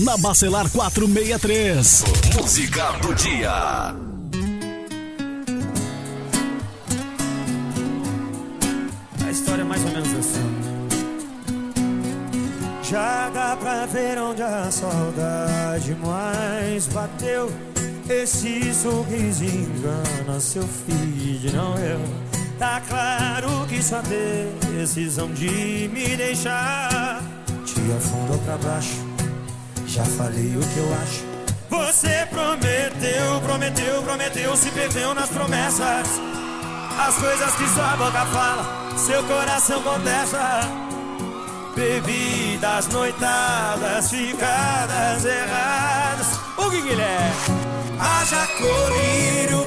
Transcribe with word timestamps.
na 0.00 0.16
Bacelar 0.16 0.68
463. 0.70 2.04
Música 2.34 2.92
do 3.02 3.14
dia. 3.14 3.94
A 9.24 9.30
história 9.30 9.62
é 9.62 9.64
mais 9.64 9.84
ou 9.84 9.90
menos 9.90 10.12
assim. 10.14 10.60
Já 12.82 13.30
dá 13.30 13.56
pra 13.56 13.86
ver 13.86 14.18
onde 14.18 14.42
a 14.42 14.70
saudade 14.70 15.94
mais 15.96 16.86
bateu. 16.88 17.52
Esse 18.08 18.74
sorriso 18.74 19.44
engana 19.44 20.40
seu 20.40 20.66
filho, 20.66 21.52
não 21.52 21.78
eu. 21.78 22.00
Tá 22.58 22.82
claro 22.88 23.66
que 23.68 23.82
sua 23.82 24.02
decisão 24.02 25.32
de 25.32 25.88
me 25.92 26.16
deixar 26.16 27.22
te 27.64 27.80
afundou 27.92 28.38
pra 28.38 28.56
baixo. 28.58 29.09
Já 29.90 30.04
falei 30.04 30.56
o 30.56 30.60
que 30.60 30.76
eu 30.76 30.94
acho. 31.02 31.24
Você 31.68 32.24
prometeu, 32.30 33.40
prometeu, 33.44 34.02
prometeu, 34.04 34.56
se 34.56 34.70
perdeu 34.70 35.12
nas 35.14 35.28
promessas. 35.30 36.06
As 36.96 37.16
coisas 37.16 37.52
que 37.56 37.66
sua 37.70 37.96
boca 37.96 38.24
fala, 38.26 38.96
seu 38.96 39.20
coração 39.24 39.82
contesta. 39.82 40.60
Bebidas, 41.74 42.86
noitadas, 42.86 44.10
ficadas 44.10 45.24
erradas. 45.24 46.38
O 46.56 46.70
que 46.70 46.82
Guilherme? 46.82 47.34
Haja 47.98 48.46
colírio, 48.58 49.66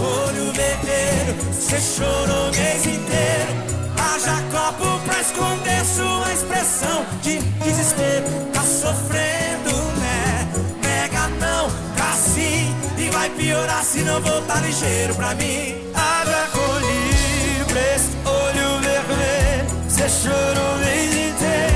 olho 0.00 0.52
vermelho. 0.52 1.52
Você 1.52 1.80
chorou 1.80 2.48
o 2.48 2.56
mês 2.56 2.86
inteiro. 2.86 3.73
Haja 4.14 4.40
copo 4.52 5.00
pra 5.00 5.20
esconder 5.20 5.84
sua 5.84 6.32
expressão 6.32 7.04
de 7.20 7.40
desespero. 7.40 8.24
Tá 8.52 8.60
sofrendo, 8.60 9.72
né? 9.98 10.48
Nega 10.80 11.26
não, 11.40 11.68
tá 11.96 12.12
sim. 12.12 12.72
E 12.96 13.10
vai 13.10 13.28
piorar 13.30 13.82
se 13.82 14.02
não 14.02 14.20
voltar 14.20 14.62
ligeiro 14.62 15.16
pra 15.16 15.34
mim. 15.34 15.90
Haja 15.92 16.46
colírio, 16.52 17.66
olho 18.24 18.80
vermelho. 18.82 19.66
Você 19.88 20.08
chorou 20.08 20.74
o 20.74 20.78
mês 20.78 21.12
inteiro. 21.12 21.74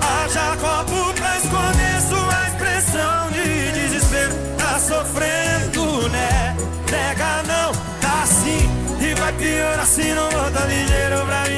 Haja 0.00 0.56
copo 0.60 1.12
pra 1.14 1.38
esconder 1.38 2.00
sua 2.08 2.48
expressão 2.50 3.30
de 3.32 3.72
desespero. 3.72 4.32
Tá 4.56 4.78
sofrendo, 4.78 6.08
né? 6.10 6.56
Nega 6.88 7.42
não, 7.48 7.72
tá 8.00 8.24
sim. 8.26 8.70
E 9.00 9.12
vai 9.16 9.32
piorar 9.32 9.86
se 9.86 10.04
não 10.14 10.30
voltar 10.30 10.66
ligeiro 10.68 11.26
pra 11.26 11.40
mim. 11.46 11.49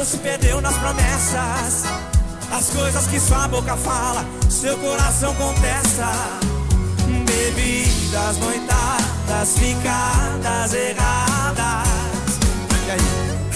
Prometeu, 0.00 0.04
se 0.04 0.16
perdeu 0.18 0.60
nas 0.60 0.76
promessas. 0.76 1.84
As 2.52 2.70
coisas 2.70 3.06
que 3.06 3.20
sua 3.20 3.46
boca 3.48 3.76
fala, 3.76 4.24
seu 4.48 4.76
coração 4.78 5.34
contesta. 5.34 6.08
Bebidas, 7.06 8.38
noitadas, 8.38 9.58
ficadas 9.58 10.74
erradas. 10.74 11.88
E 12.86 12.90
aí? 12.90 13.00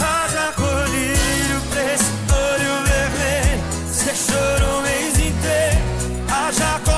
Haja 0.00 0.52
colírio, 0.52 1.60
preço, 1.70 2.12
olho 2.32 2.84
vermelho. 2.84 3.62
Você 3.88 4.14
chorou 4.14 4.78
o 4.78 4.82
mês 4.82 5.18
inteiro. 5.18 5.82
Haja 6.28 6.80
copo 6.84 6.93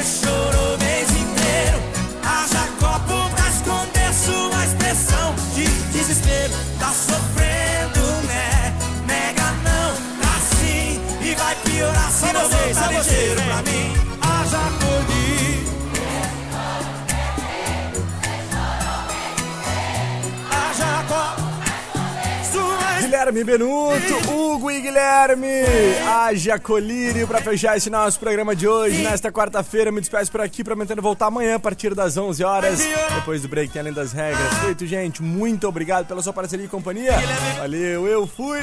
Você 0.00 0.26
chorou 0.26 0.76
o 0.76 0.78
mês 0.78 1.10
inteiro. 1.10 1.78
Haja 2.24 2.66
copo 2.78 3.28
pra 3.36 3.50
esconder 3.50 4.14
sua 4.14 4.64
expressão 4.64 5.34
de 5.54 5.64
desespero. 5.92 6.54
Tá 6.78 6.90
sofrendo, 6.90 8.26
né? 8.26 8.74
Nega 9.06 9.52
não, 9.62 9.94
tá 10.22 10.40
sim. 10.56 11.02
E 11.20 11.34
vai 11.34 11.54
piorar 11.56 12.10
se 12.10 12.32
não 12.32 12.48
voltar 12.48 12.92
ligeiro 12.92 13.42
pra 13.42 13.62
mim. 13.62 14.09
Guilherme 23.30 23.44
Benuto, 23.44 24.32
Hugo 24.32 24.70
e 24.72 24.80
Guilherme. 24.80 25.46
Haja 26.04 26.58
colírio 26.58 27.28
pra 27.28 27.40
fechar 27.40 27.76
esse 27.76 27.88
nosso 27.88 28.18
programa 28.18 28.56
de 28.56 28.66
hoje. 28.66 29.02
Nesta 29.02 29.30
quarta-feira, 29.30 29.92
me 29.92 30.00
despeço 30.00 30.32
por 30.32 30.40
aqui, 30.40 30.64
prometendo 30.64 31.00
voltar 31.00 31.26
amanhã 31.26 31.54
a 31.54 31.58
partir 31.60 31.94
das 31.94 32.16
11 32.16 32.42
horas. 32.42 32.80
Depois 33.14 33.42
do 33.42 33.48
break, 33.48 33.72
tem 33.72 33.80
além 33.80 33.92
das 33.92 34.12
regras. 34.12 34.52
Feito, 34.64 34.84
gente. 34.84 35.22
Muito 35.22 35.68
obrigado 35.68 36.06
pela 36.06 36.20
sua 36.22 36.32
parceria 36.32 36.66
e 36.66 36.68
companhia. 36.68 37.12
Valeu, 37.58 38.08
eu 38.08 38.26
fui. 38.26 38.58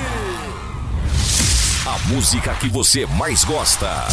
A 1.86 1.98
música 2.10 2.54
que 2.56 2.68
você 2.68 3.06
mais 3.06 3.46
gosta. 3.46 4.06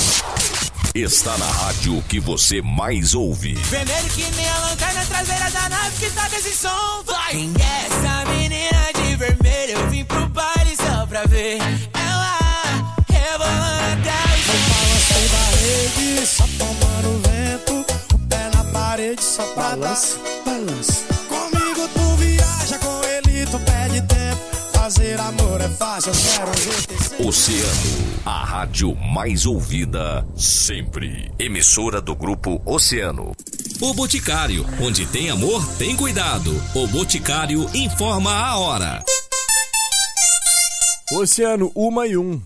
Está 0.95 1.37
na 1.37 1.47
rádio 1.47 2.01
que 2.09 2.21
você 2.21 2.63
mais 2.63 3.17
ouve. 3.17 3.55
Vermelho 3.55 4.09
que 4.11 4.23
nem 4.37 4.49
a 4.49 4.59
lancar 4.61 4.95
na 4.95 5.05
traseira 5.05 5.51
da 5.51 5.69
nave 5.69 5.97
que 5.99 6.09
toca 6.15 6.37
esse 6.37 6.53
som. 6.57 7.03
Vai! 7.05 7.33
Quem 7.33 7.53
Balança, 19.15 19.47
balança. 19.55 20.19
dar. 20.45 21.29
Comigo 21.29 21.89
tu 21.95 22.17
viaja, 22.17 22.79
com 22.81 23.05
ele 23.05 23.47
tu 23.47 23.61
perde 23.61 24.03
tempo. 24.03 24.41
Fazer 24.73 25.21
amor 25.21 25.61
é 25.61 25.69
fácil, 25.69 26.11
eu 26.13 26.19
quero 26.21 27.29
Oceano, 27.29 28.23
a 28.27 28.45
rádio 28.45 28.97
mais 28.97 29.47
ouvida 29.47 30.27
sempre. 30.37 31.31
Emissora 31.39 32.01
do 32.01 32.17
grupo 32.17 32.61
Oceano. 32.67 33.33
O 33.81 33.95
Boticário, 33.95 34.67
onde 34.81 35.07
tem 35.07 35.31
amor, 35.31 35.65
tem 35.79 35.95
cuidado. 35.95 36.51
O 36.75 36.89
Boticário 36.89 37.71
informa 37.73 38.33
a 38.33 38.59
hora. 38.59 39.05
Oceano, 41.13 41.71
uma 41.73 42.05
e 42.09 42.17
um. 42.17 42.43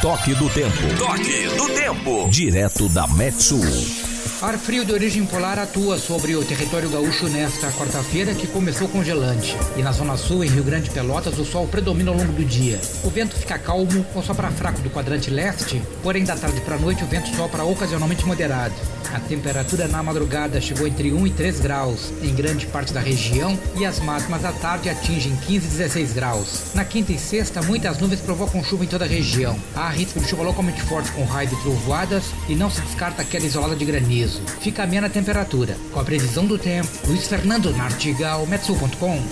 Toque 0.00 0.34
do 0.34 0.48
tempo. 0.48 0.96
Toque 0.98 1.48
do 1.48 1.68
tempo. 1.68 2.30
Direto 2.30 2.88
da 2.88 3.06
Metsul. 3.08 4.09
Ar 4.42 4.56
frio 4.56 4.86
de 4.86 4.92
origem 4.92 5.26
polar 5.26 5.58
atua 5.58 5.98
sobre 5.98 6.34
o 6.34 6.42
território 6.42 6.88
gaúcho 6.88 7.28
nesta 7.28 7.70
quarta-feira, 7.72 8.34
que 8.34 8.46
começou 8.46 8.88
congelante. 8.88 9.54
E 9.76 9.82
na 9.82 9.92
zona 9.92 10.16
sul, 10.16 10.42
em 10.42 10.48
Rio 10.48 10.64
Grande 10.64 10.88
Pelotas, 10.88 11.38
o 11.38 11.44
sol 11.44 11.66
predomina 11.66 12.10
ao 12.10 12.16
longo 12.16 12.32
do 12.32 12.42
dia. 12.42 12.80
O 13.04 13.10
vento 13.10 13.36
fica 13.36 13.58
calmo 13.58 14.06
ou 14.14 14.22
sopra 14.22 14.50
fraco 14.50 14.80
do 14.80 14.88
quadrante 14.88 15.28
leste, 15.28 15.82
porém 16.02 16.24
da 16.24 16.36
tarde 16.36 16.58
para 16.62 16.78
noite 16.78 17.04
o 17.04 17.06
vento 17.06 17.28
sopra 17.36 17.64
ocasionalmente 17.64 18.24
moderado. 18.26 18.74
A 19.12 19.18
temperatura 19.18 19.88
na 19.88 20.02
madrugada 20.02 20.60
chegou 20.60 20.86
entre 20.86 21.12
1 21.12 21.26
e 21.26 21.30
3 21.30 21.60
graus 21.60 22.12
em 22.22 22.32
grande 22.32 22.66
parte 22.66 22.92
da 22.92 23.00
região 23.00 23.58
e 23.76 23.84
as 23.84 23.98
máximas 23.98 24.40
da 24.40 24.52
tarde 24.52 24.88
atingem 24.88 25.36
15 25.36 25.66
e 25.66 25.70
16 25.70 26.12
graus. 26.12 26.62
Na 26.74 26.84
quinta 26.84 27.12
e 27.12 27.18
sexta, 27.18 27.60
muitas 27.60 27.98
nuvens 27.98 28.20
provocam 28.20 28.62
chuva 28.62 28.84
em 28.84 28.88
toda 28.88 29.04
a 29.04 29.08
região. 29.08 29.58
Há 29.74 29.90
risco 29.90 30.20
de 30.20 30.28
chuva 30.28 30.44
localmente 30.44 30.80
forte 30.82 31.10
com 31.10 31.24
raios 31.24 31.52
e 31.52 31.56
trovoadas 31.56 32.24
e 32.48 32.54
não 32.54 32.70
se 32.70 32.80
descarta 32.82 33.24
queda 33.24 33.44
isolada 33.44 33.74
de 33.74 33.84
granizo. 33.84 34.29
Fica 34.60 34.84
amena 34.84 35.06
a 35.06 35.10
temperatura. 35.10 35.76
Com 35.92 36.00
a 36.00 36.04
previsão 36.04 36.46
do 36.46 36.58
tempo, 36.58 36.88
Luiz 37.06 37.26
Fernando 37.26 37.72
Nartigal, 37.72 38.46
Metsu.com. 38.46 39.22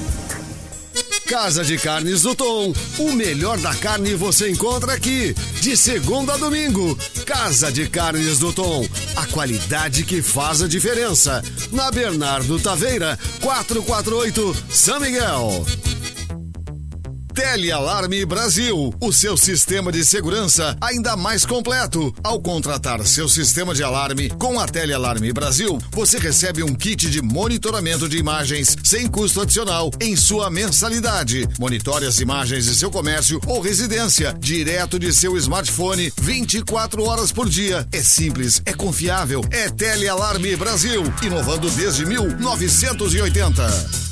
Casa 1.28 1.62
de 1.62 1.76
Carnes 1.76 2.22
do 2.22 2.34
Tom. 2.34 2.72
O 2.98 3.12
melhor 3.12 3.58
da 3.58 3.74
carne 3.74 4.14
você 4.14 4.50
encontra 4.50 4.94
aqui. 4.94 5.34
De 5.60 5.76
segunda 5.76 6.32
a 6.32 6.36
domingo. 6.38 6.98
Casa 7.26 7.70
de 7.70 7.86
Carnes 7.86 8.38
do 8.38 8.50
Tom. 8.50 8.88
A 9.14 9.26
qualidade 9.26 10.04
que 10.04 10.22
faz 10.22 10.62
a 10.62 10.66
diferença. 10.66 11.44
Na 11.70 11.90
Bernardo 11.90 12.58
Taveira, 12.58 13.18
448, 13.42 14.56
São 14.70 14.98
Miguel. 15.00 15.66
Telealarme 17.38 18.26
Brasil, 18.26 18.92
o 19.00 19.12
seu 19.12 19.36
sistema 19.36 19.92
de 19.92 20.04
segurança 20.04 20.76
ainda 20.80 21.16
mais 21.16 21.46
completo. 21.46 22.12
Ao 22.24 22.42
contratar 22.42 23.06
seu 23.06 23.28
sistema 23.28 23.72
de 23.72 23.84
alarme 23.84 24.28
com 24.30 24.58
a 24.58 24.66
Telealarme 24.66 25.32
Brasil, 25.32 25.78
você 25.92 26.18
recebe 26.18 26.64
um 26.64 26.74
kit 26.74 27.08
de 27.08 27.22
monitoramento 27.22 28.08
de 28.08 28.18
imagens 28.18 28.76
sem 28.82 29.06
custo 29.06 29.40
adicional 29.40 29.88
em 30.00 30.16
sua 30.16 30.50
mensalidade. 30.50 31.48
Monitore 31.60 32.06
as 32.06 32.18
imagens 32.18 32.64
de 32.64 32.74
seu 32.74 32.90
comércio 32.90 33.40
ou 33.46 33.60
residência 33.60 34.34
direto 34.40 34.98
de 34.98 35.14
seu 35.14 35.36
smartphone 35.36 36.12
24 36.20 37.04
horas 37.04 37.30
por 37.30 37.48
dia. 37.48 37.86
É 37.92 38.02
simples, 38.02 38.60
é 38.66 38.72
confiável, 38.72 39.42
é 39.52 39.68
Telealarme 39.68 40.56
Brasil, 40.56 41.04
inovando 41.22 41.70
desde 41.70 42.04
1980. 42.04 44.07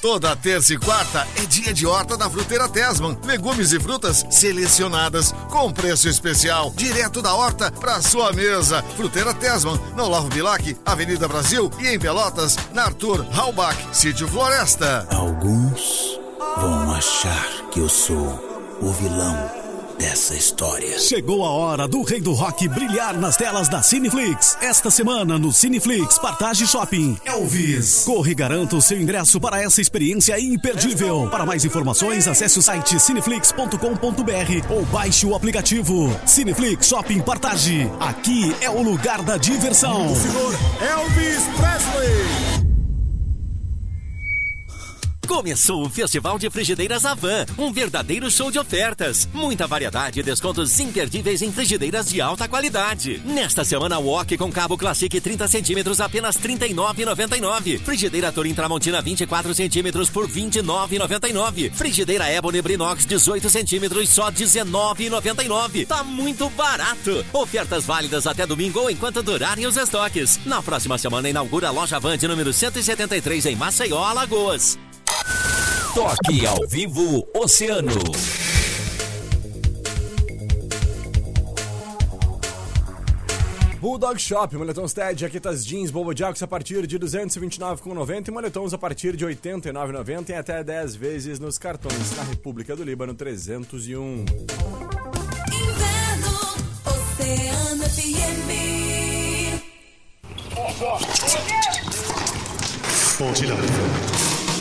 Toda 0.00 0.34
terça 0.34 0.72
e 0.72 0.78
quarta 0.78 1.26
é 1.36 1.44
dia 1.44 1.74
de 1.74 1.86
horta 1.86 2.16
da 2.16 2.30
Fruteira 2.30 2.66
Tesman. 2.66 3.18
Legumes 3.22 3.72
e 3.72 3.78
frutas 3.78 4.24
selecionadas 4.30 5.32
com 5.50 5.70
preço 5.70 6.08
especial, 6.08 6.72
direto 6.74 7.20
da 7.20 7.34
horta 7.34 7.70
para 7.70 8.00
sua 8.00 8.32
mesa. 8.32 8.82
Fruteira 8.96 9.34
Tesman, 9.34 9.78
no 9.94 10.04
Olavo 10.04 10.28
Bilac, 10.28 10.74
Avenida 10.86 11.28
Brasil 11.28 11.70
e 11.78 11.88
em 11.88 11.98
Pelotas, 11.98 12.56
na 12.72 12.84
Arthur 12.84 13.26
Halbach, 13.30 13.76
Sítio 13.92 14.26
Floresta. 14.26 15.06
Alguns 15.10 16.18
vão 16.56 16.92
achar 16.92 17.46
que 17.70 17.80
eu 17.80 17.88
sou 17.88 18.78
o 18.80 18.90
vilão 18.92 19.59
dessa 20.00 20.34
história. 20.34 20.98
Chegou 20.98 21.44
a 21.44 21.50
hora 21.50 21.86
do 21.86 22.02
Rei 22.02 22.22
do 22.22 22.32
Rock 22.32 22.66
brilhar 22.68 23.18
nas 23.18 23.36
telas 23.36 23.68
da 23.68 23.82
Cineflix. 23.82 24.56
Esta 24.62 24.90
semana 24.90 25.38
no 25.38 25.52
Cineflix 25.52 26.18
Partage 26.18 26.66
Shopping. 26.66 27.18
Elvis. 27.22 28.04
Corre 28.06 28.32
e 28.32 28.34
garanta 28.34 28.76
o 28.76 28.80
seu 28.80 28.98
ingresso 28.98 29.38
para 29.38 29.62
essa 29.62 29.78
experiência 29.78 30.40
imperdível. 30.40 31.28
Para 31.30 31.44
mais 31.44 31.66
informações, 31.66 32.26
acesse 32.26 32.58
o 32.58 32.62
site 32.62 32.98
cineflix.com.br 32.98 34.72
ou 34.72 34.86
baixe 34.86 35.26
o 35.26 35.34
aplicativo. 35.34 36.18
Cineflix 36.24 36.88
Shopping 36.88 37.20
Partage. 37.20 37.90
Aqui 38.00 38.56
é 38.62 38.70
o 38.70 38.80
lugar 38.80 39.22
da 39.22 39.36
diversão. 39.36 40.16
Senhor 40.16 40.54
Elvis 40.80 41.44
Presley. 41.58 42.39
Começou 45.30 45.86
o 45.86 45.88
Festival 45.88 46.40
de 46.40 46.50
Frigideiras 46.50 47.04
Avan, 47.04 47.46
um 47.56 47.72
verdadeiro 47.72 48.28
show 48.28 48.50
de 48.50 48.58
ofertas. 48.58 49.28
Muita 49.32 49.64
variedade 49.64 50.18
e 50.18 50.22
descontos 50.24 50.80
imperdíveis 50.80 51.40
em 51.40 51.52
frigideiras 51.52 52.08
de 52.08 52.20
alta 52.20 52.48
qualidade. 52.48 53.22
Nesta 53.24 53.62
semana, 53.62 53.96
Wok 53.96 54.36
com 54.36 54.50
cabo 54.50 54.76
Classic 54.76 55.20
30 55.20 55.46
centímetros 55.46 56.00
apenas 56.00 56.34
R$ 56.34 56.48
39,99. 56.48 57.78
Frigideira 57.78 58.32
Torin 58.32 58.54
Tramontina 58.54 59.00
24 59.00 59.54
centímetros 59.54 60.10
por 60.10 60.26
R$ 60.26 60.32
29,99. 60.32 61.72
Frigideira 61.74 62.28
Ebony 62.28 62.60
Brinox 62.60 63.06
18 63.06 63.48
centímetros 63.48 64.08
só 64.08 64.30
R$ 64.30 64.32
19,99. 64.32 65.86
Tá 65.86 66.02
muito 66.02 66.50
barato. 66.50 67.24
Ofertas 67.32 67.84
válidas 67.84 68.26
até 68.26 68.44
domingo 68.44 68.80
ou 68.80 68.90
enquanto 68.90 69.22
durarem 69.22 69.64
os 69.64 69.76
estoques. 69.76 70.40
Na 70.44 70.60
próxima 70.60 70.98
semana, 70.98 71.30
inaugura 71.30 71.68
a 71.68 71.70
loja 71.70 72.00
Van 72.00 72.18
de 72.18 72.26
número 72.26 72.52
173 72.52 73.46
em 73.46 73.54
Maceió, 73.54 74.02
Alagoas. 74.02 74.76
Toque 75.94 76.46
ao 76.46 76.68
vivo 76.68 77.26
Oceano. 77.34 77.90
Bulldog 83.80 84.20
Shop, 84.20 84.56
moletons 84.56 84.92
TED, 84.92 85.20
jaquetas 85.22 85.66
jeans, 85.66 85.90
bobo 85.90 86.14
jacks 86.14 86.40
a 86.44 86.46
partir 86.46 86.86
de 86.86 86.96
229,90 86.96 88.28
e 88.28 88.30
moletons 88.30 88.72
a 88.72 88.78
partir 88.78 89.16
de 89.16 89.26
89,90 89.26 90.30
em 90.30 90.34
até 90.34 90.62
10 90.62 90.94
vezes 90.94 91.40
nos 91.40 91.58
cartões 91.58 92.16
na 92.16 92.22
República 92.22 92.76
do 92.76 92.84
Líbano 92.84 93.12
301. 93.14 94.24
Inverno, 95.52 96.38
Oceano 96.86 97.84
FM. 97.84 98.50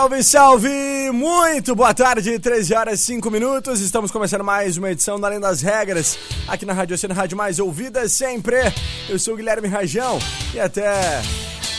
Salve, 0.00 0.24
salve! 0.24 1.10
Muito 1.12 1.76
boa 1.76 1.92
tarde, 1.92 2.38
13 2.38 2.72
horas 2.72 3.00
e 3.00 3.04
5 3.04 3.30
minutos. 3.30 3.82
Estamos 3.82 4.10
começando 4.10 4.42
mais 4.42 4.78
uma 4.78 4.90
edição 4.90 5.20
da 5.20 5.26
Além 5.26 5.38
das 5.38 5.60
Regras, 5.60 6.18
aqui 6.48 6.64
na 6.64 6.72
Rádio 6.72 6.94
Oceano, 6.94 7.14
Rádio 7.14 7.36
Mais 7.36 7.58
Ouvida 7.58 8.08
sempre. 8.08 8.56
Eu 9.10 9.18
sou 9.18 9.34
o 9.34 9.36
Guilherme 9.36 9.68
Rajão 9.68 10.18
e 10.54 10.58
até 10.58 10.88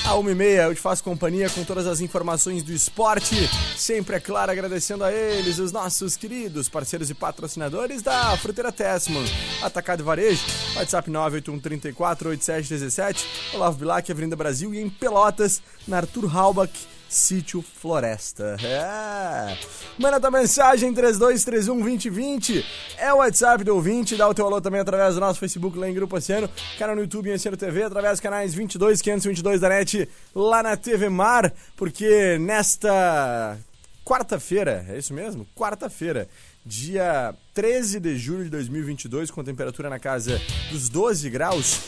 a 0.06 0.12
1h30 0.14 0.68
eu 0.68 0.76
te 0.76 0.80
faço 0.80 1.04
companhia 1.04 1.50
com 1.50 1.64
todas 1.64 1.88
as 1.88 2.00
informações 2.00 2.62
do 2.62 2.72
esporte. 2.72 3.50
Sempre, 3.76 4.18
é 4.18 4.20
claro, 4.20 4.52
agradecendo 4.52 5.04
a 5.04 5.12
eles, 5.12 5.58
os 5.58 5.72
nossos 5.72 6.16
queridos 6.16 6.70
parceiros 6.70 7.10
e 7.10 7.16
patrocinadores 7.16 8.04
da 8.04 8.38
Fruteira 8.38 8.72
Tessman, 8.72 9.26
Atacado 9.64 10.02
e 10.02 10.04
Varejo, 10.04 10.46
WhatsApp 10.76 11.10
981 11.10 11.60
34 11.60 12.30
8717, 12.30 13.56
Olavo 13.56 13.80
Bilac, 13.80 14.12
Avenida 14.12 14.36
Brasil 14.36 14.76
e 14.76 14.80
em 14.80 14.92
Pelotas, 14.92 15.60
na 15.88 15.98
Arthur 15.98 16.30
Halbach. 16.32 17.00
Sítio 17.12 17.62
Floresta. 17.62 18.56
É. 18.63 19.58
Manda 20.00 20.18
tua 20.18 20.31
mensagem 20.31 20.94
32312020. 20.94 22.63
É 22.98 23.13
o 23.13 23.18
WhatsApp 23.18 23.66
do 23.66 23.75
ouvinte. 23.75 24.16
Dá 24.16 24.30
o 24.30 24.34
teu 24.34 24.46
alô 24.46 24.62
também 24.62 24.80
através 24.80 25.16
do 25.16 25.19
nosso 25.19 25.38
Facebook 25.38 25.78
lá 25.78 25.90
em 25.90 25.94
Grupo 25.94 26.16
Oceano. 26.16 26.50
Canal 26.80 26.96
no 26.96 27.02
YouTube 27.02 27.30
em 27.30 27.34
Oceano 27.34 27.58
TV. 27.58 27.84
Através 27.84 28.13
dos 28.13 28.22
canais 28.22 28.54
22 28.54 29.02
522 29.02 29.60
da 29.60 29.68
NET 29.68 30.08
lá 30.34 30.63
na 30.63 30.78
TV 30.78 31.10
Mar. 31.10 31.54
Porque 31.75 32.38
nesta 32.40 33.58
quarta-feira, 34.06 34.86
é 34.88 34.98
isso 34.98 35.13
mesmo? 35.13 35.46
Quarta-feira. 35.54 36.30
Dia 36.66 37.36
13 37.54 38.00
de 38.00 38.18
julho 38.18 38.46
de 38.46 38.50
2022, 38.51 39.30
com 39.32 39.44
temperatura 39.44 39.89
na 39.89 40.00
casa 40.00 40.39
dos 40.72 40.88
12 40.88 41.30
graus. 41.30 41.82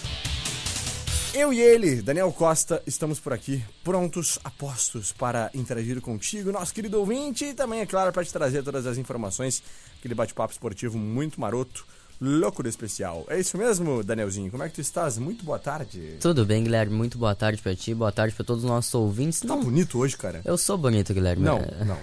Eu 1.33 1.51
e 1.51 1.59
ele, 1.59 2.01
Daniel 2.01 2.31
Costa, 2.31 2.81
estamos 2.85 3.19
por 3.19 3.33
aqui, 3.33 3.63
prontos, 3.83 4.37
apostos 4.43 5.11
para 5.11 5.49
interagir 5.55 5.99
contigo, 5.99 6.51
nosso 6.51 6.71
querido 6.73 6.99
ouvinte, 6.99 7.43
e 7.45 7.53
também, 7.55 7.79
é 7.81 7.85
claro, 7.87 8.11
para 8.13 8.23
te 8.23 8.31
trazer 8.31 8.61
todas 8.63 8.85
as 8.85 8.99
informações, 8.99 9.63
aquele 9.97 10.13
bate-papo 10.13 10.53
esportivo 10.53 10.95
muito 10.95 11.41
maroto, 11.41 11.87
louco 12.21 12.61
de 12.61 12.69
especial. 12.69 13.25
É 13.27 13.39
isso 13.39 13.57
mesmo, 13.57 14.03
Danielzinho? 14.03 14.51
Como 14.51 14.61
é 14.61 14.69
que 14.69 14.75
tu 14.75 14.81
estás? 14.81 15.17
Muito 15.17 15.43
boa 15.43 15.57
tarde. 15.57 16.17
Tudo 16.21 16.45
bem, 16.45 16.63
Guilherme? 16.63 16.93
Muito 16.95 17.17
boa 17.17 17.33
tarde 17.33 17.59
pra 17.63 17.75
ti, 17.75 17.95
boa 17.95 18.11
tarde 18.11 18.35
pra 18.35 18.45
todos 18.45 18.63
os 18.63 18.69
nossos 18.69 18.93
ouvintes. 18.93 19.39
Tá 19.39 19.55
bonito 19.55 19.97
hoje, 19.97 20.15
cara? 20.15 20.39
Eu 20.45 20.55
sou 20.57 20.77
bonito, 20.77 21.15
Guilherme. 21.15 21.43
Não, 21.43 21.57
É. 21.57 21.83
não. 21.83 21.97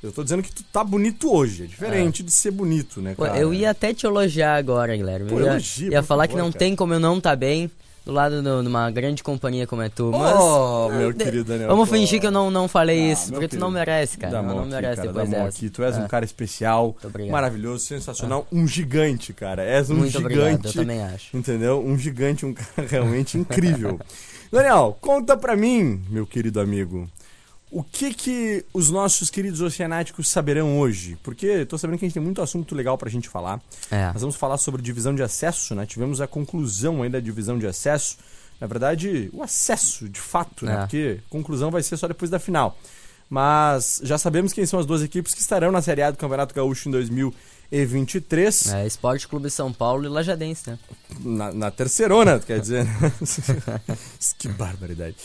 Eu 0.00 0.12
tô 0.12 0.22
dizendo 0.22 0.42
que 0.42 0.52
tu 0.52 0.64
tá 0.64 0.82
bonito 0.84 1.32
hoje, 1.32 1.64
é 1.64 1.66
diferente 1.66 2.22
de 2.24 2.30
ser 2.32 2.50
bonito, 2.50 3.00
né, 3.00 3.14
Pô, 3.14 3.24
cara? 3.24 3.38
eu 3.38 3.54
ia 3.54 3.70
até 3.70 3.94
te 3.94 4.04
elogiar 4.04 4.56
agora, 4.56 4.96
Guilherme. 4.96 5.28
Pô, 5.30 5.38
eu 5.38 5.46
ia, 5.46 5.60
ia 5.90 6.02
falar 6.02 6.24
favor, 6.24 6.28
que 6.28 6.36
não 6.42 6.50
cara. 6.50 6.58
tem 6.58 6.74
como 6.76 6.92
eu 6.94 6.98
não 7.00 7.20
tá 7.20 7.36
bem 7.36 7.70
do 8.04 8.12
lado 8.12 8.42
de 8.42 8.48
uma 8.68 8.90
grande 8.90 9.22
companhia 9.22 9.66
como 9.66 9.80
é 9.82 9.88
tu, 9.88 10.10
mas... 10.10 10.34
Oh, 10.36 10.88
meu 10.90 11.12
de- 11.12 11.24
querido 11.24 11.44
Daniel 11.44 11.68
Vamos 11.68 11.88
fingir 11.88 12.20
que 12.20 12.26
eu 12.26 12.30
não, 12.32 12.50
não 12.50 12.66
falei 12.66 13.10
Ah, 13.10 13.12
isso, 13.12 13.30
porque 13.32 13.46
tu 13.48 13.56
não 13.58 13.68
querido. 13.72 13.78
merece, 13.90 14.18
cara. 14.18 14.32
Dá 14.32 14.42
mão 14.42 14.56
não 14.56 14.62
aqui, 14.64 14.70
merece 14.72 14.96
cara, 14.96 15.08
depois 15.08 15.30
dessa. 15.30 15.44
aqui. 15.48 15.70
Tu 15.70 15.82
és 15.84 15.96
um 15.98 16.04
É. 16.04 16.08
cara 16.08 16.24
especial, 16.24 16.96
maravilhoso, 17.30 17.84
sensacional, 17.84 18.46
um 18.50 18.66
gigante, 18.66 19.32
cara. 19.32 19.62
És 19.64 19.88
um 19.90 19.94
Muito 19.96 20.10
gigante. 20.18 20.26
obrigado, 20.34 20.66
eu 20.66 20.72
também 20.72 21.00
acho. 21.02 21.36
Entendeu? 21.36 21.80
Um 21.84 21.96
gigante, 21.96 22.44
um 22.44 22.52
cara 22.54 22.88
realmente 22.88 23.38
incrível. 23.38 23.98
Daniel, 24.50 24.96
conta 25.00 25.36
pra 25.36 25.56
mim, 25.56 26.02
meu 26.10 26.26
querido 26.26 26.60
amigo, 26.60 27.08
O 27.72 27.82
que 27.82 28.12
que 28.12 28.66
os 28.74 28.90
nossos 28.90 29.30
queridos 29.30 29.62
oceanáticos 29.62 30.28
saberão 30.28 30.78
hoje? 30.78 31.16
Porque 31.22 31.64
tô 31.64 31.78
sabendo 31.78 31.98
que 31.98 32.04
a 32.04 32.08
gente 32.08 32.12
tem 32.12 32.22
muito 32.22 32.42
assunto 32.42 32.74
legal 32.74 32.98
pra 32.98 33.08
gente 33.08 33.30
falar. 33.30 33.62
É. 33.90 34.12
Nós 34.12 34.20
vamos 34.20 34.36
falar 34.36 34.58
sobre 34.58 34.82
divisão 34.82 35.14
de 35.14 35.22
acesso, 35.22 35.74
né? 35.74 35.86
Tivemos 35.86 36.20
a 36.20 36.26
conclusão 36.26 37.02
aí 37.02 37.08
da 37.08 37.18
divisão 37.18 37.58
de 37.58 37.66
acesso. 37.66 38.18
Na 38.60 38.66
verdade, 38.66 39.30
o 39.32 39.42
acesso, 39.42 40.06
de 40.06 40.20
fato, 40.20 40.66
né? 40.66 40.74
É. 40.74 40.76
Porque 40.80 41.20
conclusão 41.30 41.70
vai 41.70 41.82
ser 41.82 41.96
só 41.96 42.06
depois 42.06 42.30
da 42.30 42.38
final. 42.38 42.76
Mas 43.30 44.02
já 44.04 44.18
sabemos 44.18 44.52
quem 44.52 44.66
são 44.66 44.78
as 44.78 44.84
duas 44.84 45.02
equipes 45.02 45.32
que 45.32 45.40
estarão 45.40 45.72
na 45.72 45.80
Série 45.80 46.02
A 46.02 46.10
do 46.10 46.18
Campeonato 46.18 46.54
Gaúcho 46.54 46.90
em 46.90 46.92
2023. 46.92 48.66
É, 48.66 48.86
Esporte 48.86 49.26
Clube 49.26 49.48
São 49.48 49.72
Paulo 49.72 50.04
e 50.04 50.08
Lajadense, 50.08 50.68
né? 50.68 50.78
Na, 51.20 51.50
na 51.50 51.70
terceirona, 51.70 52.38
quer 52.38 52.60
dizer. 52.60 52.86
que 54.38 54.48
barbaridade. 54.48 55.16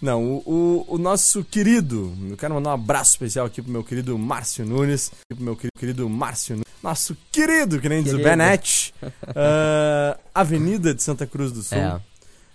Não, 0.00 0.24
o, 0.24 0.42
o, 0.46 0.94
o 0.94 0.98
nosso 0.98 1.44
querido, 1.44 2.14
eu 2.30 2.36
quero 2.36 2.54
mandar 2.54 2.70
um 2.70 2.74
abraço 2.74 3.10
especial 3.10 3.44
aqui 3.46 3.60
pro 3.60 3.70
meu 3.70 3.84
querido 3.84 4.16
Márcio 4.18 4.64
Nunes, 4.64 5.10
pro 5.28 5.42
meu 5.44 5.54
querido, 5.54 5.78
querido 5.78 6.08
Márcio 6.08 6.54
Nunes, 6.56 6.66
nosso 6.82 7.14
querido, 7.30 7.78
que 7.78 7.88
nem 7.88 8.02
diz 8.02 8.14
o. 8.14 8.18
Benete, 8.18 8.94
ah, 9.36 10.18
Avenida 10.34 10.94
de 10.94 11.02
Santa 11.02 11.26
Cruz 11.26 11.52
do 11.52 11.62
Sul, 11.62 11.76
É. 11.76 12.00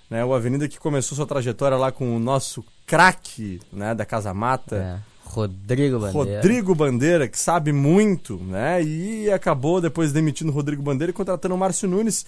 né, 0.09 0.25
o 0.25 0.33
Avenida 0.33 0.67
que 0.67 0.79
começou 0.79 1.15
sua 1.15 1.27
trajetória 1.27 1.77
lá 1.77 1.91
com 1.91 2.15
o 2.15 2.19
nosso 2.19 2.65
craque, 2.87 3.59
né, 3.71 3.93
da 3.93 4.05
Casa 4.05 4.33
Mata, 4.33 4.75
É. 5.11 5.15
Rodrigo 5.29 5.99
Bandeira. 5.99 6.37
Rodrigo 6.41 6.75
Bandeira, 6.75 7.27
que 7.27 7.37
sabe 7.37 7.73
muito, 7.73 8.37
né? 8.37 8.81
E 8.81 9.29
acabou 9.31 9.81
depois 9.81 10.13
demitindo 10.13 10.49
o 10.49 10.53
Rodrigo 10.53 10.81
Bandeira 10.81 11.11
e 11.11 11.13
contratando 11.13 11.53
o 11.53 11.57
Márcio 11.57 11.89
Nunes. 11.89 12.25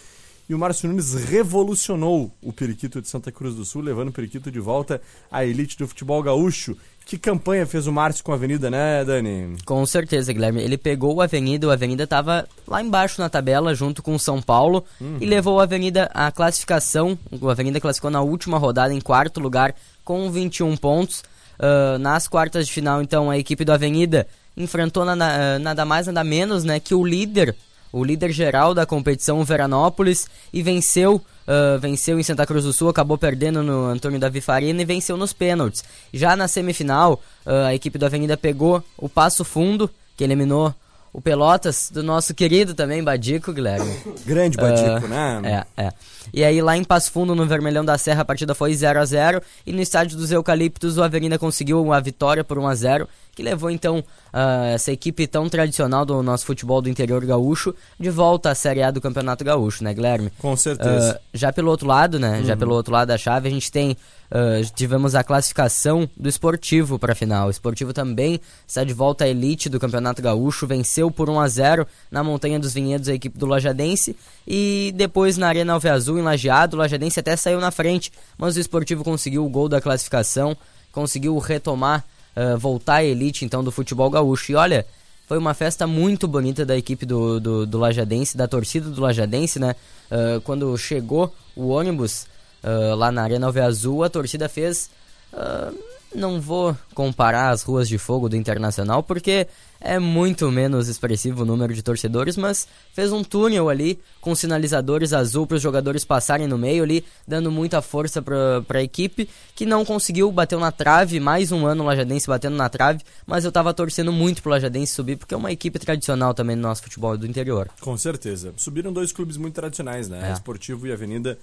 E 0.50 0.56
o 0.56 0.60
Márcio 0.60 0.88
Nunes 0.88 1.14
revolucionou 1.14 2.32
o 2.42 2.54
Periquito 2.54 3.02
de 3.02 3.10
Santa 3.10 3.32
Cruz 3.32 3.56
do 3.56 3.66
Sul, 3.66 3.82
levando 3.82 4.10
o 4.10 4.12
Periquito 4.14 4.50
de 4.50 4.60
volta 4.60 5.02
à 5.32 5.46
elite 5.46 5.78
do 5.78 5.88
futebol 5.88 6.22
gaúcho. 6.24 6.78
Que 7.06 7.18
campanha 7.18 7.66
fez 7.66 7.88
o 7.88 7.92
Márcio 7.92 8.24
com 8.24 8.32
a 8.32 8.36
Avenida, 8.36 8.70
né, 8.70 9.04
Dani? 9.04 9.56
Com 9.66 9.86
certeza, 9.86 10.32
Guilherme. 10.32 10.62
Ele 10.62 10.78
pegou 10.78 11.16
o 11.16 11.22
Avenida, 11.22 11.68
o 11.68 11.72
Avenida 11.72 12.06
tava 12.06 12.48
lá 12.68 12.82
embaixo 12.82 13.20
na 13.22 13.30
tabela, 13.30 13.74
junto 13.74 14.02
com 14.04 14.16
o 14.16 14.20
São 14.20 14.42
Paulo, 14.42 14.84
Uhum. 15.00 15.18
e 15.22 15.26
levou 15.26 15.56
o 15.56 15.60
Avenida 15.60 16.10
à 16.14 16.32
classificação. 16.32 17.18
O 17.42 17.50
Avenida 17.50 17.80
classificou 17.80 18.12
na 18.12 18.22
última 18.22 18.58
rodada 18.58 18.94
em 18.94 19.00
quarto 19.02 19.40
lugar, 19.40 19.74
com 20.04 20.30
21 20.32 20.76
pontos. 20.78 21.24
Ah, 21.60 21.98
nas 21.98 22.28
quartas 22.28 22.68
de 22.68 22.74
final, 22.74 23.02
então, 23.02 23.30
a 23.32 23.38
equipe 23.38 23.66
do 23.66 23.72
Avenida 23.74 24.28
enfrentou 24.56 25.04
na- 25.06 25.16
na- 25.16 25.60
nada 25.60 25.86
mais, 25.86 26.08
nada 26.08 26.24
menos, 26.24 26.64
né, 26.64 26.80
que 26.80 26.94
o 26.94 27.06
líder, 27.06 27.56
o 27.98 28.04
líder 28.04 28.32
geral 28.32 28.74
da 28.74 28.86
competição, 28.86 29.40
o 29.40 29.44
Veranópolis, 29.46 30.28
e 30.54 30.62
venceu. 30.62 31.22
ah, 31.48 31.78
venceu 31.80 32.20
em 32.20 32.24
Santa 32.24 32.46
Cruz 32.46 32.64
do 32.66 32.74
Sul, 32.74 32.90
acabou 32.90 33.18
perdendo 33.18 33.64
no 33.64 33.86
Antônio 33.86 34.20
Davi 34.20 34.42
Farina 34.42 34.82
e 34.82 34.86
venceu 34.86 35.16
nos 35.18 35.34
pênaltis. 35.34 35.84
Já 36.14 36.36
na 36.36 36.48
semifinal, 36.48 37.22
ah, 37.46 37.68
a 37.68 37.76
equipe 37.76 37.98
do 37.98 38.06
Avenida 38.06 38.36
pegou 38.38 38.84
o 38.98 39.08
Passo 39.08 39.44
Fundo, 39.46 39.90
que 40.16 40.24
eliminou 40.24 40.74
o 41.14 41.22
Pelotas, 41.22 41.90
do 41.92 42.04
nosso 42.04 42.34
querido 42.36 42.76
também, 42.76 43.04
Badico, 43.04 43.52
Guilherme. 43.54 43.92
Grande 44.26 44.56
Badico, 44.58 45.08
Ah, 45.12 45.40
né? 45.42 45.66
É, 45.78 45.86
é. 45.86 45.94
E 46.34 46.44
aí 46.44 46.62
lá 46.62 46.76
em 46.78 46.84
Passo 46.84 47.12
Fundo, 47.12 47.34
no 47.34 47.46
Vermelhão 47.48 47.84
da 47.84 47.98
Serra, 47.98 48.22
a 48.22 48.26
partida 48.26 48.54
foi 48.54 48.76
0 48.76 49.00
a 49.00 49.06
0 49.06 49.42
E 49.66 49.72
no 49.72 49.82
estádio 49.82 50.18
dos 50.18 50.32
Eucaliptos, 50.32 50.98
o 50.98 51.02
Avenida 51.04 51.40
conseguiu 51.40 51.92
a 51.94 52.00
vitória 52.00 52.44
por 52.44 52.60
1 52.60 52.68
a 52.68 52.76
0 52.76 53.10
que 53.38 53.44
levou 53.44 53.70
então 53.70 54.04
ah, 54.34 54.66
essa 54.74 54.92
equipe 54.92 55.28
tão 55.28 55.48
tradicional 55.48 56.04
do 56.04 56.24
nosso 56.24 56.44
futebol 56.44 56.82
do 56.82 56.90
interior 56.90 57.24
gaúcho 57.24 57.72
de 58.00 58.10
volta 58.10 58.50
à 58.50 58.56
Série 58.56 58.82
A 58.82 58.90
do 58.90 59.00
Campeonato 59.00 59.44
Gaúcho, 59.46 59.84
né, 59.84 59.94
Guilherme? 59.94 60.32
Com 60.40 60.58
certeza. 60.58 61.20
Ah, 61.20 61.22
já 61.32 61.54
pelo 61.54 61.70
outro 61.70 61.86
lado, 61.88 62.20
né? 62.20 62.42
Já 62.44 62.54
Uhum. 62.54 62.60
pelo 62.60 62.74
outro 62.74 62.92
lado 62.92 63.10
da 63.10 63.18
chave, 63.18 63.48
a 63.48 63.52
gente 63.52 63.72
tem. 63.72 63.96
ah, 64.32 64.60
tivemos 64.76 65.14
a 65.14 65.24
classificação 65.24 66.10
do 66.18 66.28
esportivo 66.28 66.98
para 66.98 67.14
a 67.14 67.16
final. 67.16 67.48
O 67.48 67.52
esportivo 67.52 67.94
também 67.94 68.42
está 68.68 68.84
de 68.84 68.92
volta 68.94 69.24
à 69.24 69.28
elite 69.28 69.70
do 69.70 69.80
Campeonato 69.80 70.20
Gaúcho, 70.20 70.66
venceu 70.66 71.12
por 71.12 71.30
1 71.30 71.40
a 71.40 71.48
0 71.48 71.88
na 72.10 72.24
Montanha 72.24 72.60
dos 72.60 72.74
Vinhedos 72.74 73.08
a 73.08 73.14
equipe 73.14 73.38
do 73.38 73.46
Lajadense. 73.46 74.16
E 74.48 74.92
depois 74.96 75.38
na 75.38 75.48
Arena 75.48 75.74
Alve 75.74 75.90
Azul, 75.90 76.18
em 76.18 76.24
Lajeado, 76.24 76.76
o 76.76 76.80
Lajadense 76.80 77.20
até 77.20 77.36
saiu 77.36 77.60
na 77.62 77.70
frente, 77.70 78.12
mas 78.36 78.58
o 78.58 78.60
esportivo 78.60 79.04
conseguiu 79.04 79.46
o 79.46 79.50
gol 79.50 79.70
da 79.70 79.80
classificação, 79.80 80.58
conseguiu 80.92 81.38
retomar, 81.38 82.04
ah, 82.38 82.56
voltar 82.56 82.98
à 82.98 83.04
elite 83.04 83.44
então 83.44 83.64
do 83.64 83.72
futebol 83.72 84.10
gaúcho. 84.10 84.52
E 84.52 84.56
olha. 84.56 84.86
Foi 85.28 85.38
uma 85.38 85.54
festa 85.54 85.86
muito 85.86 86.26
bonita 86.26 86.66
da 86.66 86.78
equipe 86.78 87.06
do, 87.06 87.38
do, 87.38 87.66
do 87.66 87.78
Lajadense, 87.78 88.38
da 88.38 88.48
torcida 88.48 88.90
do 88.90 89.02
Lajadense, 89.02 89.60
né? 89.60 89.76
Ah, 90.10 90.40
quando 90.42 90.78
chegou 90.78 91.36
o 91.54 91.68
ônibus 91.68 92.28
ah, 92.64 92.96
lá 92.96 93.12
na 93.12 93.24
Arena 93.24 93.46
Alve 93.48 93.60
Azul, 93.60 94.06
a 94.06 94.10
torcida 94.10 94.48
fez. 94.48 94.90
ah, 95.34 95.70
não 96.14 96.40
vou 96.42 96.76
comparar 96.94 97.50
as 97.50 97.64
ruas 97.64 97.88
de 97.88 97.98
fogo 97.98 98.30
do 98.30 98.36
Internacional, 98.36 99.04
porque 99.04 99.48
é 99.80 100.00
muito 100.00 100.52
menos 100.52 100.88
expressivo 100.88 101.44
o 101.44 101.46
número 101.46 101.74
de 101.74 101.84
torcedores, 101.84 102.36
mas 102.36 102.68
fez 102.94 103.12
um 103.12 103.24
túnel 103.24 103.70
ali 103.70 104.00
com 104.20 104.34
sinalizadores 104.34 105.14
azul 105.14 105.46
para 105.46 105.56
os 105.56 105.62
jogadores 105.62 106.04
passarem 106.04 106.48
no 106.48 106.58
meio 106.58 106.84
ali, 106.84 107.06
dando 107.28 107.52
muita 107.52 107.82
força 107.82 108.22
para 108.22 108.80
a 108.80 108.84
equipe, 108.84 109.30
que 109.56 109.66
não 109.66 109.86
conseguiu, 109.86 110.32
bateu 110.32 110.60
na 110.60 110.72
trave, 110.72 111.20
mais 111.20 111.52
um 111.52 111.66
ano 111.66 111.84
o 111.84 111.86
Lajadense 111.86 112.28
batendo 112.28 112.56
na 112.56 112.70
trave, 112.70 113.04
mas 113.26 113.46
eu 113.46 113.52
tava 113.52 113.74
torcendo 113.74 114.12
muito 114.12 114.42
pro 114.42 114.52
Lajadense 114.52 114.94
subir, 114.94 115.18
porque 115.18 115.34
é 115.34 115.38
uma 115.38 115.52
equipe 115.52 115.78
tradicional 115.78 116.34
também 116.34 116.56
no 116.56 116.64
nosso 116.64 116.82
futebol 116.82 117.18
do 117.18 117.28
interior. 117.28 117.70
Com 117.82 117.98
certeza. 117.98 118.54
Subiram 118.58 118.92
dois 118.92 119.12
clubes 119.12 119.38
muito 119.38 119.54
tradicionais, 119.54 120.10
né? 120.10 120.30
É. 120.30 120.34
Esportivo 120.34 120.88
e 120.88 120.92
Avenida 120.92 121.38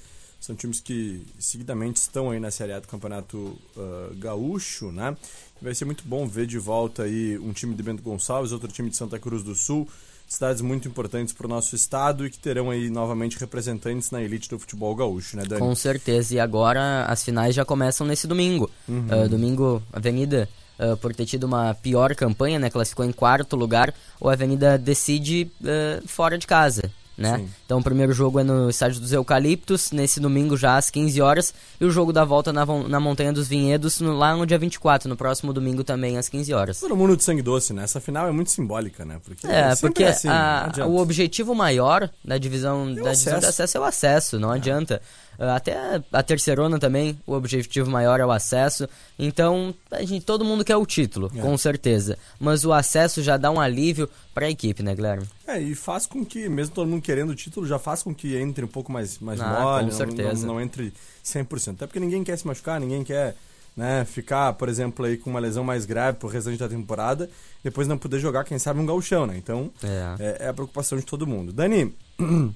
são 0.44 0.54
times 0.54 0.78
que 0.78 1.24
seguidamente 1.38 1.96
estão 1.96 2.30
aí 2.30 2.38
na 2.38 2.50
Série 2.50 2.72
A 2.72 2.80
do 2.80 2.86
Campeonato 2.86 3.56
ah, 3.76 4.10
Gaúcho, 4.16 4.92
né? 4.92 5.16
Vai 5.60 5.74
ser 5.74 5.86
muito 5.86 6.04
bom 6.06 6.26
ver 6.26 6.46
de 6.46 6.58
volta 6.58 7.04
aí 7.04 7.38
um 7.38 7.52
time 7.52 7.74
de 7.74 7.82
Bento 7.82 8.02
Gonçalves, 8.02 8.52
outro 8.52 8.68
time 8.68 8.90
de 8.90 8.96
Santa 8.96 9.18
Cruz 9.18 9.42
do 9.42 9.54
Sul, 9.54 9.88
cidades 10.28 10.60
muito 10.60 10.86
importantes 10.86 11.32
para 11.32 11.46
o 11.46 11.48
nosso 11.48 11.74
estado 11.74 12.26
e 12.26 12.30
que 12.30 12.38
terão 12.38 12.70
aí 12.70 12.90
novamente 12.90 13.38
representantes 13.38 14.10
na 14.10 14.22
elite 14.22 14.50
do 14.50 14.58
futebol 14.58 14.94
gaúcho, 14.94 15.36
né, 15.38 15.44
Dani? 15.46 15.60
Com 15.60 15.74
certeza. 15.74 16.34
E 16.34 16.40
agora 16.40 17.06
as 17.06 17.24
finais 17.24 17.54
já 17.54 17.64
começam 17.64 18.06
nesse 18.06 18.26
domingo. 18.26 18.70
Uhum. 18.86 19.06
Ah, 19.10 19.26
domingo, 19.26 19.82
Avenida, 19.90 20.46
ah, 20.78 20.94
por 21.00 21.14
ter 21.14 21.24
tido 21.24 21.44
uma 21.44 21.72
pior 21.72 22.14
campanha, 22.14 22.58
né? 22.58 22.68
Classificou 22.68 23.06
em 23.06 23.12
quarto 23.12 23.56
lugar, 23.56 23.94
o 24.20 24.28
Avenida 24.28 24.76
decide 24.76 25.50
ah, 25.64 26.02
fora 26.06 26.36
de 26.36 26.46
casa. 26.46 26.92
Né? 27.16 27.38
Sim. 27.38 27.48
Então 27.64 27.78
o 27.78 27.82
primeiro 27.82 28.12
jogo 28.12 28.40
é 28.40 28.42
no 28.44 28.68
estádio 28.68 29.00
dos 29.00 29.12
Eucaliptos, 29.12 29.92
nesse 29.92 30.18
domingo 30.18 30.56
já 30.56 30.76
às 30.76 30.90
15 30.90 31.20
horas, 31.22 31.54
e 31.80 31.84
o 31.84 31.90
jogo 31.90 32.12
da 32.12 32.24
volta 32.24 32.52
na, 32.52 32.66
na 32.66 32.98
Montanha 32.98 33.32
dos 33.32 33.46
Vinhedos 33.46 34.00
no- 34.00 34.16
lá 34.16 34.36
no 34.36 34.44
dia 34.44 34.58
24, 34.58 35.08
no 35.08 35.16
próximo 35.16 35.52
domingo 35.52 35.84
também 35.84 36.18
às 36.18 36.28
15 36.28 36.52
horas. 36.52 36.80
Todo 36.80 36.96
mundo 36.96 37.16
de 37.16 37.22
sangue 37.22 37.40
doce, 37.42 37.72
né? 37.72 37.84
Essa 37.84 38.00
final 38.00 38.26
é 38.26 38.32
muito 38.32 38.50
simbólica, 38.50 39.04
né? 39.04 39.20
Porque 39.22 39.46
É, 39.46 39.76
porque 39.76 40.02
é 40.02 40.08
assim, 40.08 40.28
a- 40.28 40.72
o 40.88 40.96
objetivo 40.98 41.54
maior 41.54 42.10
da 42.24 42.36
divisão, 42.36 42.86
da 42.86 43.12
divisão 43.12 43.12
de 43.12 43.38
acesso. 43.38 43.46
acesso 43.48 43.76
é 43.76 43.80
o 43.80 43.84
acesso, 43.84 44.38
não 44.40 44.50
adianta. 44.50 45.00
Ah, 45.38 45.56
Até 45.56 46.02
a 46.12 46.22
terceirona 46.22 46.78
também, 46.78 47.18
o 47.26 47.32
objetivo 47.32 47.90
maior 47.90 48.20
é 48.20 48.26
o 48.26 48.30
acesso. 48.30 48.88
Então, 49.18 49.74
a 49.90 50.02
gente, 50.04 50.24
todo 50.24 50.44
mundo 50.44 50.64
quer 50.64 50.76
o 50.76 50.86
título, 50.86 51.30
É. 51.36 51.40
com 51.40 51.56
certeza. 51.58 52.16
Mas 52.38 52.64
o 52.64 52.72
acesso 52.72 53.22
já 53.22 53.36
dá 53.36 53.50
um 53.50 53.60
alívio 53.60 54.08
pra 54.34 54.50
equipe, 54.50 54.82
né, 54.82 54.94
Guilherme? 54.94 55.26
É, 55.46 55.60
e 55.60 55.74
faz 55.74 56.06
com 56.06 56.24
que, 56.24 56.48
mesmo 56.48 56.74
todo 56.74 56.88
mundo 56.88 57.02
querendo 57.02 57.30
o 57.30 57.34
título, 57.34 57.66
já 57.66 57.78
faz 57.78 58.02
com 58.02 58.14
que 58.14 58.36
entre 58.36 58.64
um 58.64 58.68
pouco 58.68 58.90
mais, 58.92 59.18
mais 59.18 59.40
Ah, 59.40 59.60
mole, 59.60 59.84
com 59.84 59.90
não- 59.90 59.96
certeza. 59.96 60.46
Não, 60.46 60.54
não 60.54 60.60
entre 60.60 60.92
100%. 61.22 61.76
Até 61.76 61.86
porque 61.86 62.00
ninguém 62.00 62.22
quer 62.24 62.36
se 62.36 62.46
machucar, 62.46 62.80
ninguém 62.80 63.02
quer 63.04 63.36
né, 63.76 64.04
ficar, 64.04 64.52
por 64.52 64.68
exemplo, 64.68 65.04
aí 65.04 65.16
com 65.16 65.28
uma 65.30 65.40
lesão 65.40 65.64
mais 65.64 65.84
grave 65.84 66.16
pro 66.18 66.28
restante 66.28 66.56
da 66.58 66.68
temporada, 66.68 67.28
depois 67.62 67.88
não 67.88 67.98
poder 67.98 68.20
jogar, 68.20 68.44
quem 68.44 68.56
sabe, 68.56 68.78
um 68.78 68.86
gauchão, 68.86 69.26
né? 69.26 69.34
Então, 69.36 69.68
É. 69.82 70.14
é, 70.20 70.36
é 70.44 70.48
a 70.48 70.54
preocupação 70.54 70.96
de 70.96 71.04
todo 71.04 71.26
mundo. 71.26 71.52
Dani, 71.52 71.92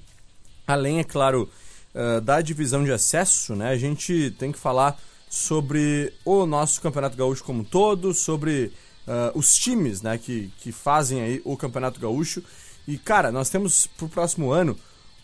além, 0.65 0.99
é 0.99 1.03
claro, 1.03 1.49
ah, 1.95 2.19
da 2.19 2.41
divisão 2.41 2.83
de 2.83 2.91
acesso, 2.91 3.55
né, 3.55 3.69
a 3.69 3.77
gente 3.77 4.31
tem 4.37 4.51
que 4.51 4.59
falar 4.59 4.99
sobre 5.29 6.11
o 6.25 6.45
nosso 6.45 6.81
Campeonato 6.81 7.15
Gaúcho 7.15 7.43
como 7.43 7.61
um 7.61 7.63
todo, 7.63 8.13
sobre 8.13 8.71
ah, 9.07 9.31
os 9.35 9.55
times 9.57 10.01
né, 10.01 10.17
que, 10.17 10.51
que 10.59 10.71
fazem 10.71 11.21
aí 11.21 11.41
o 11.45 11.55
Campeonato 11.55 11.99
Gaúcho. 11.99 12.43
E, 12.87 12.97
cara, 12.97 13.31
nós 13.31 13.49
temos 13.49 13.85
pro 13.85 14.09
próximo 14.09 14.51
ano 14.51 14.75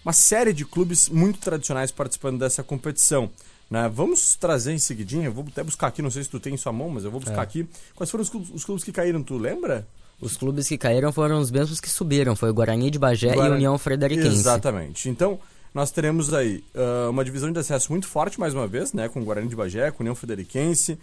uma 0.04 0.14
série 0.14 0.54
de 0.54 0.64
clubes 0.64 1.10
muito 1.10 1.40
tradicionais 1.40 1.92
participando 1.92 2.38
dessa 2.40 2.62
competição. 2.62 3.30
Né? 3.72 3.90
Vamos 3.92 4.36
trazer 4.36 4.72
em 4.74 4.78
seguidinha, 4.78 5.26
eu 5.26 5.34
vou 5.34 5.44
até 5.48 5.64
buscar 5.64 5.88
aqui, 5.88 6.00
não 6.04 6.12
sei 6.12 6.24
se 6.24 6.30
tu 6.30 6.40
tem 6.40 6.54
em 6.54 6.58
sua 6.58 6.72
mão, 6.72 6.90
mas 6.92 7.04
eu 7.04 7.10
vou 7.10 7.20
buscar 7.20 7.40
É. 7.40 7.44
aqui. 7.44 7.68
Quais 7.96 8.12
foram 8.12 8.22
os 8.22 8.30
clubes, 8.30 8.52
os 8.54 8.64
clubes 8.64 8.84
que 8.84 8.92
caíram, 8.92 9.24
tu 9.24 9.36
lembra? 9.40 9.88
Os 10.22 10.38
clubes 10.38 10.68
que 10.68 10.78
caíram 10.78 11.12
foram 11.12 11.40
os 11.40 11.50
mesmos 11.50 11.82
que 11.82 11.90
subiram. 11.90 12.36
Foi 12.36 12.52
o 12.52 12.54
Guarani 12.54 12.92
de 12.92 13.00
Bagé 13.00 13.34
Guarani- 13.34 13.56
e 13.56 13.58
União 13.58 13.78
Frederiquense. 13.80 14.28
Exatamente. 14.28 15.10
Então, 15.10 15.40
nós 15.76 15.92
teremos 15.92 16.34
aí 16.34 16.64
ah, 16.74 17.10
uma 17.12 17.24
divisão 17.24 17.52
de 17.52 17.60
acesso 17.60 17.92
muito 17.92 18.08
forte, 18.08 18.40
mais 18.40 18.54
uma 18.56 18.66
vez, 18.66 18.94
né? 18.94 19.08
Com 19.10 19.22
o 19.22 19.24
Guarani 19.24 19.48
de 19.48 19.56
Bagé, 19.56 19.92
com 19.92 20.00
o 20.00 20.02
União 20.04 20.16
Frederiquense. 20.16 20.98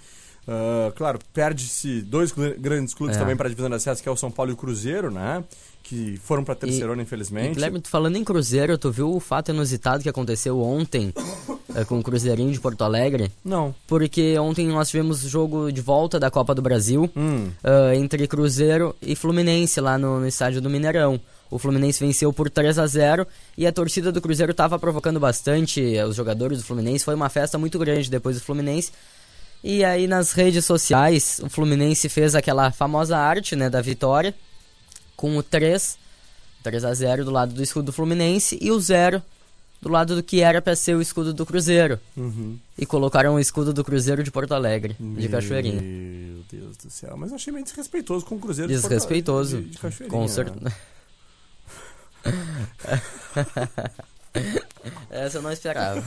Ah, 0.49 0.91
claro, 0.97 1.21
perde-se 1.33 2.01
dois 2.03 2.33
gr- 2.33 2.55
grandes 2.59 2.95
clubes 2.95 3.17
É. 3.17 3.21
também 3.21 3.37
para 3.37 3.47
a 3.47 3.51
divisão 3.51 3.71
de 3.71 3.77
acesso, 3.77 4.03
que 4.03 4.09
é 4.09 4.13
o 4.13 4.17
São 4.17 4.31
Paulo 4.31 4.51
e 4.51 4.55
o 4.55 4.57
Cruzeiro, 4.57 5.11
né? 5.11 5.45
Que 5.85 6.17
foram 6.25 6.43
para 6.45 6.55
a 6.55 6.57
terceirona, 6.57 7.03
E, 7.03 7.05
infelizmente. 7.05 7.55
Guilherme, 7.55 7.81
tu 7.81 7.89
falando 7.89 8.17
em 8.17 8.25
Cruzeiro, 8.25 8.79
tu 8.79 8.91
viu 8.91 9.15
o 9.15 9.21
fato 9.21 9.51
inusitado 9.51 10.03
que 10.03 10.09
aconteceu 10.09 10.61
ontem 10.61 11.13
eh, 11.75 11.85
com 11.85 11.99
o 11.99 12.03
Cruzeirinho 12.03 12.51
de 12.53 12.59
Porto 12.61 12.83
Alegre? 12.83 13.31
Não. 13.45 13.75
Porque 13.87 14.39
ontem 14.39 14.67
nós 14.69 14.89
tivemos 14.89 15.21
jogo 15.21 15.71
de 15.73 15.81
volta 15.81 16.19
da 16.19 16.31
Copa 16.31 16.55
do 16.55 16.63
Brasil 16.63 17.11
Hum. 17.17 17.51
ah, 17.63 17.95
entre 17.95 18.27
Cruzeiro 18.27 18.95
e 19.03 19.15
Fluminense 19.15 19.81
lá 19.81 19.99
no, 19.99 20.21
no 20.21 20.27
estádio 20.27 20.61
do 20.63 20.71
Mineirão. 20.71 21.21
O 21.53 21.59
Fluminense 21.59 22.01
venceu 22.05 22.33
por 22.33 22.49
3 22.49 22.79
a 22.79 22.87
0 22.87 23.27
e 23.59 23.67
a 23.67 23.73
torcida 23.73 24.11
do 24.11 24.21
Cruzeiro 24.23 24.53
estava 24.53 24.79
provocando 24.79 25.21
bastante 25.21 25.95
eh, 25.97 26.05
os 26.07 26.17
jogadores 26.17 26.59
do 26.59 26.65
Fluminense. 26.65 27.05
Foi 27.05 27.15
uma 27.15 27.29
festa 27.29 27.59
muito 27.59 27.79
grande 27.79 28.11
depois 28.11 28.37
do 28.37 28.43
Fluminense. 28.43 28.91
E 29.63 29.85
aí 29.85 30.07
nas 30.07 30.33
redes 30.33 30.65
sociais, 30.65 31.41
o 31.45 31.51
Fluminense 31.51 32.09
fez 32.09 32.35
aquela 32.35 32.73
famosa 32.73 33.19
arte 33.19 33.55
né, 33.55 33.69
da 33.69 33.81
vitória 33.83 34.35
com 35.15 35.37
o 35.37 35.43
3, 35.43 35.99
3 36.63 36.85
a 36.85 36.95
0 36.95 37.25
do 37.27 37.31
lado 37.31 37.53
do 37.55 37.63
escudo 37.63 37.87
do 37.87 37.93
Fluminense 37.93 38.59
e 38.61 38.71
o 38.73 38.81
0 38.81 39.23
do 39.81 39.89
lado 39.91 40.15
do 40.17 40.23
que 40.23 40.41
era 40.41 40.63
para 40.63 40.75
ser 40.77 40.95
o 40.97 41.03
escudo 41.03 41.35
do 41.35 41.45
Cruzeiro. 41.45 42.01
Uhum. 42.17 42.57
E 42.79 42.87
colocaram 42.87 43.35
o 43.35 43.41
escudo 43.41 43.73
do 43.73 43.85
Cruzeiro 43.85 44.23
de 44.23 44.31
Porto 44.31 44.53
Alegre, 44.55 44.97
de 44.99 45.29
Cachoeirinha. 45.29 45.81
Meu 45.83 46.45
Deus 46.51 46.77
do 46.77 46.89
céu. 46.89 47.15
Mas 47.17 47.31
eu 47.31 47.37
achei 47.37 47.53
meio 47.53 47.65
desrespeitoso 47.65 48.25
com 48.25 48.37
o 48.37 48.39
Cruzeiro 48.39 48.69
de 48.73 48.79
Porto- 48.79 48.89
Desrespeitoso. 48.89 49.57
de, 49.61 49.69
de 49.71 49.79
Cachoeirinha, 49.79 50.11
Com 50.11 50.23
né? 50.23 50.29
certeza. 50.29 50.73
Essa 55.11 55.39
eu 55.39 55.43
não 55.43 55.53
esperava. 55.53 56.03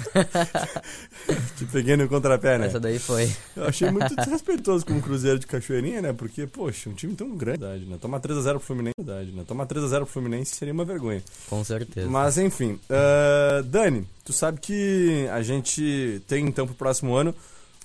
Te 1.58 1.66
peguei 1.66 1.96
no 1.96 2.08
contrapé, 2.10 2.58
né? 2.58 2.68
Essa 2.68 2.80
daí 2.80 2.98
foi. 3.00 3.32
Eu 3.56 3.66
achei 3.68 3.90
muito 3.92 4.16
desrespeitoso 4.16 4.86
com 4.86 4.98
o 4.98 5.02
Cruzeiro 5.02 5.38
de 5.40 5.46
Cachoeirinha, 5.48 6.02
né? 6.02 6.12
Porque, 6.14 6.48
poxa, 6.48 6.90
um 6.90 6.94
time 6.94 7.16
tão 7.16 7.36
grande, 7.38 7.86
né? 7.86 7.98
Tomar 8.02 8.20
3x0 8.20 8.52
pro 8.54 8.60
Fluminense, 8.60 8.96
né? 9.32 9.44
Tomar 9.48 9.68
3x0 9.68 9.98
pro 9.98 10.06
Fluminense 10.08 10.56
seria 10.56 10.74
uma 10.74 10.84
vergonha. 10.84 11.22
Com 11.50 11.64
certeza. 11.64 12.10
Mas, 12.10 12.38
enfim. 12.38 12.80
ah, 12.90 13.62
Dani, 13.64 14.08
tu 14.24 14.34
sabe 14.34 14.60
que 14.60 15.28
a 15.32 15.42
gente 15.44 16.22
tem, 16.28 16.46
então, 16.48 16.66
pro 16.66 16.76
próximo 16.76 17.16
ano, 17.16 17.34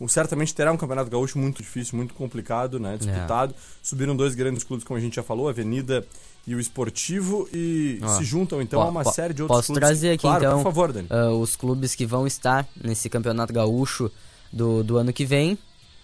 um- 0.00 0.08
certamente 0.08 0.54
terá 0.54 0.72
um 0.72 0.76
Campeonato 0.78 1.10
Gaúcho 1.10 1.38
muito 1.38 1.62
difícil, 1.62 1.96
muito 1.98 2.14
complicado, 2.14 2.80
né? 2.80 2.96
Disputado. 2.96 3.54
Subiram 3.82 4.16
dois 4.16 4.34
grandes 4.34 4.64
clubes, 4.64 4.84
como 4.86 4.96
a 4.98 5.00
gente 5.02 5.16
já 5.16 5.22
falou, 5.22 5.48
a 5.48 5.50
Avenida 5.50 6.04
e 6.46 6.54
o 6.54 6.60
Esportivo, 6.60 7.48
e 7.52 7.98
Ó, 8.02 8.08
se 8.08 8.24
juntam, 8.24 8.60
então, 8.60 8.80
a 8.80 8.88
uma 8.88 9.04
série 9.04 9.34
de 9.34 9.42
outros 9.42 9.58
Posso 9.58 9.66
clubes. 9.68 9.88
trazer 9.88 10.10
aqui, 10.12 10.22
claro, 10.22 10.44
então, 10.44 10.56
por 10.58 10.64
favor, 10.64 10.92
Dani. 10.92 11.06
ah, 11.10 11.30
os 11.30 11.54
clubes 11.56 11.94
que 11.94 12.06
vão 12.06 12.26
estar 12.26 12.66
nesse 12.82 13.08
Campeonato 13.08 13.52
Gaúcho 13.52 14.10
do, 14.52 14.82
do 14.82 14.96
ano 14.96 15.12
que 15.12 15.24
vem. 15.24 15.56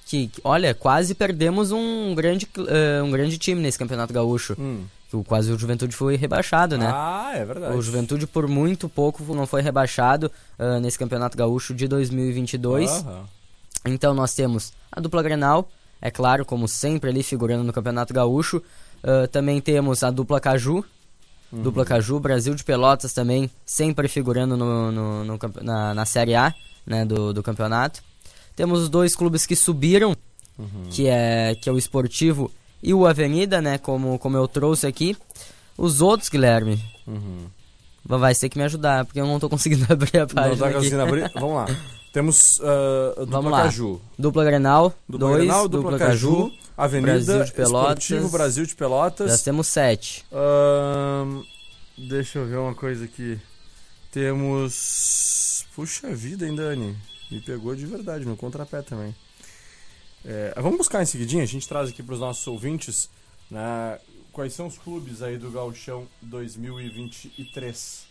Que, 0.04 0.30
olha, 0.44 0.72
quase 0.72 1.14
perdemos 1.16 1.72
um 1.72 2.14
grande, 2.14 2.46
ah, 2.56 3.02
um 3.02 3.10
grande 3.10 3.38
time 3.38 3.60
nesse 3.60 3.78
Campeonato 3.78 4.12
Gaúcho. 4.12 4.54
Hum. 4.58 4.84
Que 5.10 5.22
quase 5.24 5.52
o 5.52 5.58
Juventude 5.58 5.94
foi 5.94 6.16
rebaixado, 6.16 6.76
né? 6.76 6.90
Ah, 6.92 7.32
é 7.34 7.44
verdade. 7.44 7.76
O 7.76 7.82
Juventude, 7.82 8.26
por 8.26 8.48
muito 8.48 8.88
pouco, 8.88 9.22
não 9.34 9.46
foi 9.46 9.62
rebaixado 9.62 10.30
ah, 10.58 10.78
nesse 10.80 10.98
Campeonato 10.98 11.36
Gaúcho 11.36 11.74
de 11.74 11.88
2022. 11.88 12.90
Aham. 12.90 13.24
Então 13.84 14.12
nós 14.14 14.34
temos 14.34 14.72
a 14.90 15.00
dupla 15.00 15.22
Grenal, 15.22 15.68
é 16.02 16.10
claro, 16.10 16.44
como 16.44 16.66
sempre 16.66 17.08
ali 17.10 17.22
figurando 17.22 17.62
no 17.64 17.72
Campeonato 17.72 18.12
Gaúcho. 18.12 18.60
Ah, 19.06 19.28
também 19.28 19.60
temos 19.60 20.02
a 20.02 20.10
dupla 20.10 20.40
Caju, 20.40 20.84
Uhum. 21.52 21.62
dupla 21.62 21.84
Caju, 21.84 22.18
Brasil 22.18 22.54
de 22.56 22.64
Pelotas 22.64 23.12
também, 23.12 23.48
sempre 23.64 24.08
figurando 24.08 24.56
no, 24.56 24.90
no- 24.90 25.24
no 25.24 25.38
na, 25.62 25.94
na 25.94 26.04
Série 26.04 26.34
A 26.34 26.52
né, 26.84 27.04
do, 27.04 27.32
do 27.32 27.40
campeonato. 27.42 28.02
Temos 28.56 28.80
os 28.82 28.88
dois 28.88 29.14
clubes 29.14 29.46
que 29.46 29.54
subiram, 29.54 30.16
Uhum. 30.58 30.84
que, 30.90 31.06
é, 31.06 31.54
que 31.54 31.68
é 31.68 31.72
o 31.72 31.76
Esportivo 31.78 32.50
e 32.82 32.92
o 32.94 33.06
Avenida, 33.06 33.60
né, 33.60 33.76
como, 33.78 34.18
como 34.18 34.36
eu 34.36 34.48
trouxe 34.48 34.86
aqui. 34.86 35.16
Os 35.78 36.00
outros, 36.00 36.28
Guilherme, 36.30 36.82
Uhum. 37.06 37.46
vai 38.04 38.34
ter 38.34 38.48
que 38.48 38.56
me 38.58 38.64
ajudar, 38.64 39.04
porque 39.04 39.20
eu 39.20 39.26
não 39.26 39.38
tô 39.38 39.48
conseguindo 39.48 39.84
abrir 39.92 40.18
a 40.18 40.26
página 40.26 40.56
Não 40.56 40.56
tá 40.56 40.72
conseguindo 40.72 41.02
abrir? 41.02 41.30
Vamos 41.34 41.54
lá. 41.54 41.66
Temos 42.12 42.58
a 42.62 43.20
dupla 43.20 43.26
Vamos 43.26 43.52
lá. 43.52 43.62
Caju. 43.64 44.00
Dupla 44.18 44.44
Grenal, 44.44 44.94
Dupla 45.06 45.28
2, 45.28 45.38
Grenal, 45.42 45.68
dupla, 45.68 45.90
dupla 45.92 46.06
Caju, 46.08 46.30
Caju, 46.50 46.52
Avenida, 46.76 47.12
Brasil 47.12 47.44
de 47.44 47.52
Pelotas. 47.52 48.02
Esportivo 48.02 48.28
Brasil 48.28 48.66
de 48.66 48.74
Pelotas. 48.74 49.30
Já 49.30 49.44
temos 49.44 49.66
7. 49.68 50.26
Ahn, 50.30 51.42
deixa 51.96 52.38
eu 52.38 52.46
ver 52.46 52.58
uma 52.58 52.74
coisa 52.74 53.04
aqui. 53.04 53.38
Temos. 54.12 55.64
Puxa 55.74 56.14
vida, 56.14 56.46
hein, 56.46 56.54
Dani? 56.54 56.96
Me 57.30 57.40
pegou 57.40 57.74
de 57.74 57.86
verdade, 57.86 58.24
no 58.24 58.36
contrapé 58.36 58.82
também. 58.82 59.14
É, 60.24 60.54
vamos 60.56 60.78
buscar 60.78 61.02
em 61.02 61.06
seguidinha, 61.06 61.42
a 61.42 61.46
gente 61.46 61.68
traz 61.68 61.88
aqui 61.88 62.02
para 62.02 62.14
os 62.14 62.20
nossos 62.20 62.46
ouvintes 62.46 63.08
né, 63.50 63.98
quais 64.32 64.52
são 64.52 64.66
os 64.66 64.76
clubes 64.76 65.22
aí 65.22 65.38
do 65.38 65.50
Gauchão 65.50 66.06
2023. 66.22 68.06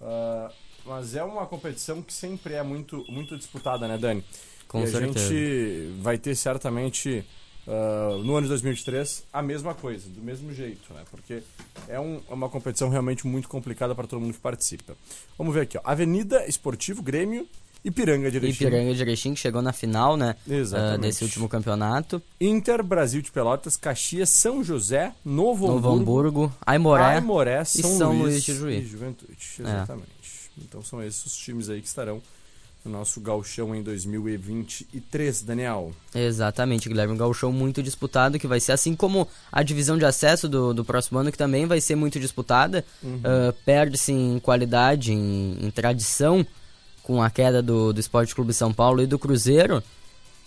Ah, 0.00 0.50
mas 0.84 1.14
é 1.14 1.22
uma 1.22 1.46
competição 1.46 2.02
que 2.02 2.12
sempre 2.12 2.54
é 2.54 2.62
muito, 2.62 3.04
muito 3.08 3.36
disputada, 3.36 3.86
né, 3.86 3.98
Dani? 3.98 4.24
Com 4.66 4.80
e 4.80 4.84
a 4.84 4.86
certeza. 4.86 5.28
gente 5.28 6.00
vai 6.00 6.16
ter 6.16 6.34
certamente 6.34 7.24
ah, 7.66 8.18
no 8.24 8.32
ano 8.36 8.42
de 8.42 8.48
2023 8.48 9.24
a 9.32 9.42
mesma 9.42 9.74
coisa, 9.74 10.08
do 10.08 10.20
mesmo 10.22 10.52
jeito, 10.52 10.92
né? 10.94 11.02
Porque 11.10 11.42
é 11.88 11.98
um- 12.00 12.20
é 12.28 12.34
uma 12.34 12.48
competição 12.48 12.88
realmente 12.88 13.26
muito 13.26 13.48
complicada 13.48 13.94
para 13.94 14.06
todo 14.06 14.20
mundo 14.20 14.34
que 14.34 14.40
participa. 14.40 14.94
Vamos 15.38 15.54
ver 15.54 15.62
aqui, 15.62 15.78
ó. 15.78 15.80
Avenida 15.84 16.46
Esportivo 16.46 17.02
Grêmio 17.02 17.46
Ipiranga 17.84 18.30
de 18.30 18.36
Erechim. 18.36 18.64
Ipiranga 18.64 18.94
de 18.94 19.02
Erechim, 19.02 19.34
que 19.34 19.40
chegou 19.40 19.60
na 19.60 19.72
final, 19.72 20.16
né? 20.16 20.36
Exatamente. 20.48 20.94
ah, 20.94 20.96
desse 20.98 21.24
último 21.24 21.48
campeonato. 21.48 22.22
Inter, 22.40 22.80
Brasil 22.80 23.20
de 23.20 23.32
Pelotas, 23.32 23.76
Caxias, 23.76 24.30
São 24.30 24.62
José, 24.62 25.12
Novo, 25.24 25.66
Novo 25.66 25.88
Hamburgo, 25.88 26.00
Hamburgo, 26.44 26.56
Aimoré, 26.64 27.02
Aimoré, 27.16 27.62
e 27.62 27.64
São, 27.66 27.98
São 27.98 28.12
Luís, 28.12 28.22
Luís 28.34 28.44
de 28.44 28.54
Juí. 28.54 28.78
e 28.78 28.86
Juventude. 28.86 29.32
É. 29.58 29.62
Exatamente. 29.62 30.12
Então 30.58 30.80
são 30.82 31.02
esses 31.02 31.26
os 31.26 31.36
times 31.36 31.68
aí 31.68 31.80
que 31.80 31.88
estarão 31.88 32.22
no 32.84 32.90
nosso 32.90 33.20
gauchão 33.20 33.74
em 33.74 33.82
2023, 33.82 35.42
Daniel. 35.42 35.92
Exatamente, 36.14 36.88
Guilherme. 36.88 37.14
Um 37.14 37.16
gauchão 37.16 37.52
muito 37.52 37.82
disputado, 37.82 38.38
que 38.38 38.46
vai 38.46 38.60
ser 38.60 38.72
assim 38.72 38.94
como 38.94 39.28
a 39.50 39.62
divisão 39.62 39.96
de 39.96 40.04
acesso 40.04 40.48
do, 40.48 40.74
do 40.74 40.84
próximo 40.84 41.18
ano, 41.18 41.30
que 41.30 41.38
também 41.38 41.66
vai 41.66 41.80
ser 41.80 41.94
muito 41.94 42.18
disputada. 42.18 42.84
Uhum. 43.02 43.20
Ah, 43.24 43.54
Perde-se 43.64 44.12
em 44.12 44.38
qualidade, 44.40 45.12
em, 45.12 45.58
em 45.60 45.70
tradição, 45.70 46.44
com 47.02 47.22
a 47.22 47.30
queda 47.30 47.62
do, 47.62 47.92
do 47.92 48.00
Esporte 48.00 48.34
Clube 48.34 48.52
São 48.52 48.72
Paulo 48.72 49.02
e 49.02 49.06
do 49.06 49.18
Cruzeiro. 49.18 49.82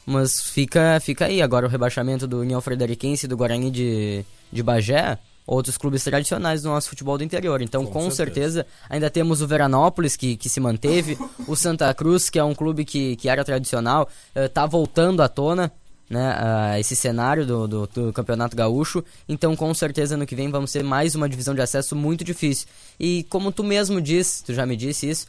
Mas 0.06 0.42
fica, 0.42 1.00
fica 1.00 1.26
aí 1.26 1.42
agora 1.42 1.66
o 1.66 1.70
rebaixamento 1.70 2.28
do 2.28 2.40
União 2.42 2.62
Frederiquense 2.62 3.26
e 3.26 3.30
do 3.30 3.36
Guarani 3.36 3.72
de, 3.72 4.24
de 4.52 4.62
Bagé, 4.62 5.18
outros 5.46 5.78
clubes 5.78 6.04
tradicionais 6.04 6.64
do 6.64 6.70
nosso 6.70 6.90
futebol 6.90 7.18
do 7.18 7.24
interior. 7.24 7.62
Então, 7.62 7.86
com, 7.86 7.92
Com 7.92 8.12
certeza. 8.12 8.62
certeza. 8.62 8.68
ainda 8.90 9.10
temos 9.10 9.42
o 9.42 9.48
Veranópolis, 9.48 10.16
que, 10.16 10.36
que 10.36 10.50
se 10.50 10.60
manteve, 10.60 11.18
o 11.48 11.56
Santa 11.56 11.94
Cruz, 11.94 12.30
que 12.30 12.40
é 12.40 12.44
um 12.44 12.56
clube 12.56 12.84
que, 12.86 13.16
que 13.16 13.30
era 13.30 13.44
tradicional, 13.44 14.10
está 14.36 14.66
voltando 14.66 15.22
à 15.22 15.28
tona. 15.28 15.72
Né, 16.08 16.22
a 16.38 16.80
esse 16.80 16.96
cenário 16.96 17.48
do, 17.48 17.68
do, 17.68 17.88
do 17.88 18.14
Campeonato 18.14 18.56
Gaúcho, 18.56 19.04
então 19.28 19.56
com 19.56 19.74
certeza 19.74 20.16
no 20.16 20.24
que 20.28 20.36
vem 20.36 20.52
vamos 20.52 20.72
ter 20.72 20.84
mais 20.84 21.16
uma 21.16 21.28
divisão 21.28 21.56
de 21.56 21.62
acesso 21.62 21.96
muito 21.96 22.24
difícil. 22.24 22.68
E 23.00 23.24
como 23.24 23.52
tu 23.52 23.64
mesmo 23.64 24.00
disse, 24.00 24.44
tu 24.44 24.54
já 24.54 24.68
me 24.68 24.76
disse 24.76 25.10
isso, 25.10 25.26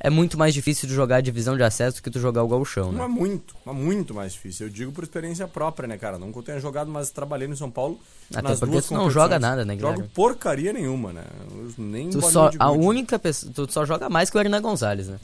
é 0.00 0.08
muito 0.08 0.38
mais 0.38 0.54
difícil 0.54 0.88
de 0.88 0.94
jogar 0.94 1.16
a 1.16 1.20
divisão 1.20 1.56
de 1.56 1.62
acesso 1.62 1.96
do 1.96 2.02
que 2.02 2.10
tu 2.10 2.20
jogar 2.20 2.44
o 2.44 2.48
gauchão, 2.48 2.92
né? 2.92 2.98
Não 2.98 3.04
é 3.04 3.08
muito, 3.08 3.56
mas 3.64 3.74
muito 3.74 4.14
mais 4.14 4.32
difícil. 4.32 4.66
Eu 4.66 4.72
digo 4.72 4.92
por 4.92 5.02
experiência 5.02 5.48
própria, 5.48 5.88
né, 5.88 5.98
cara? 5.98 6.18
Não 6.18 6.30
que 6.30 6.38
eu 6.38 6.42
tenha 6.42 6.60
jogado, 6.60 6.88
mas 6.88 7.10
trabalhei 7.10 7.48
no 7.48 7.56
São 7.56 7.70
Paulo. 7.70 7.98
Até 8.32 8.42
nas 8.48 8.60
porque 8.60 8.72
duas 8.72 8.86
tu 8.86 8.94
não 8.94 9.10
joga 9.10 9.40
nada, 9.40 9.64
né, 9.64 9.74
Guilherme? 9.74 9.98
Jogo 9.98 10.10
porcaria 10.14 10.72
nenhuma, 10.72 11.12
né? 11.12 11.24
Eu 11.50 11.72
Nem 11.78 12.10
Tu 12.10 12.22
só, 12.22 12.50
a 12.58 12.70
única 12.70 13.18
pessoa, 13.18 13.52
tu 13.52 13.72
só 13.72 13.84
joga 13.84 14.08
mais 14.08 14.30
que 14.30 14.36
o 14.36 14.40
Hernan 14.40 14.62
Gonzalez, 14.62 15.08
né? 15.08 15.18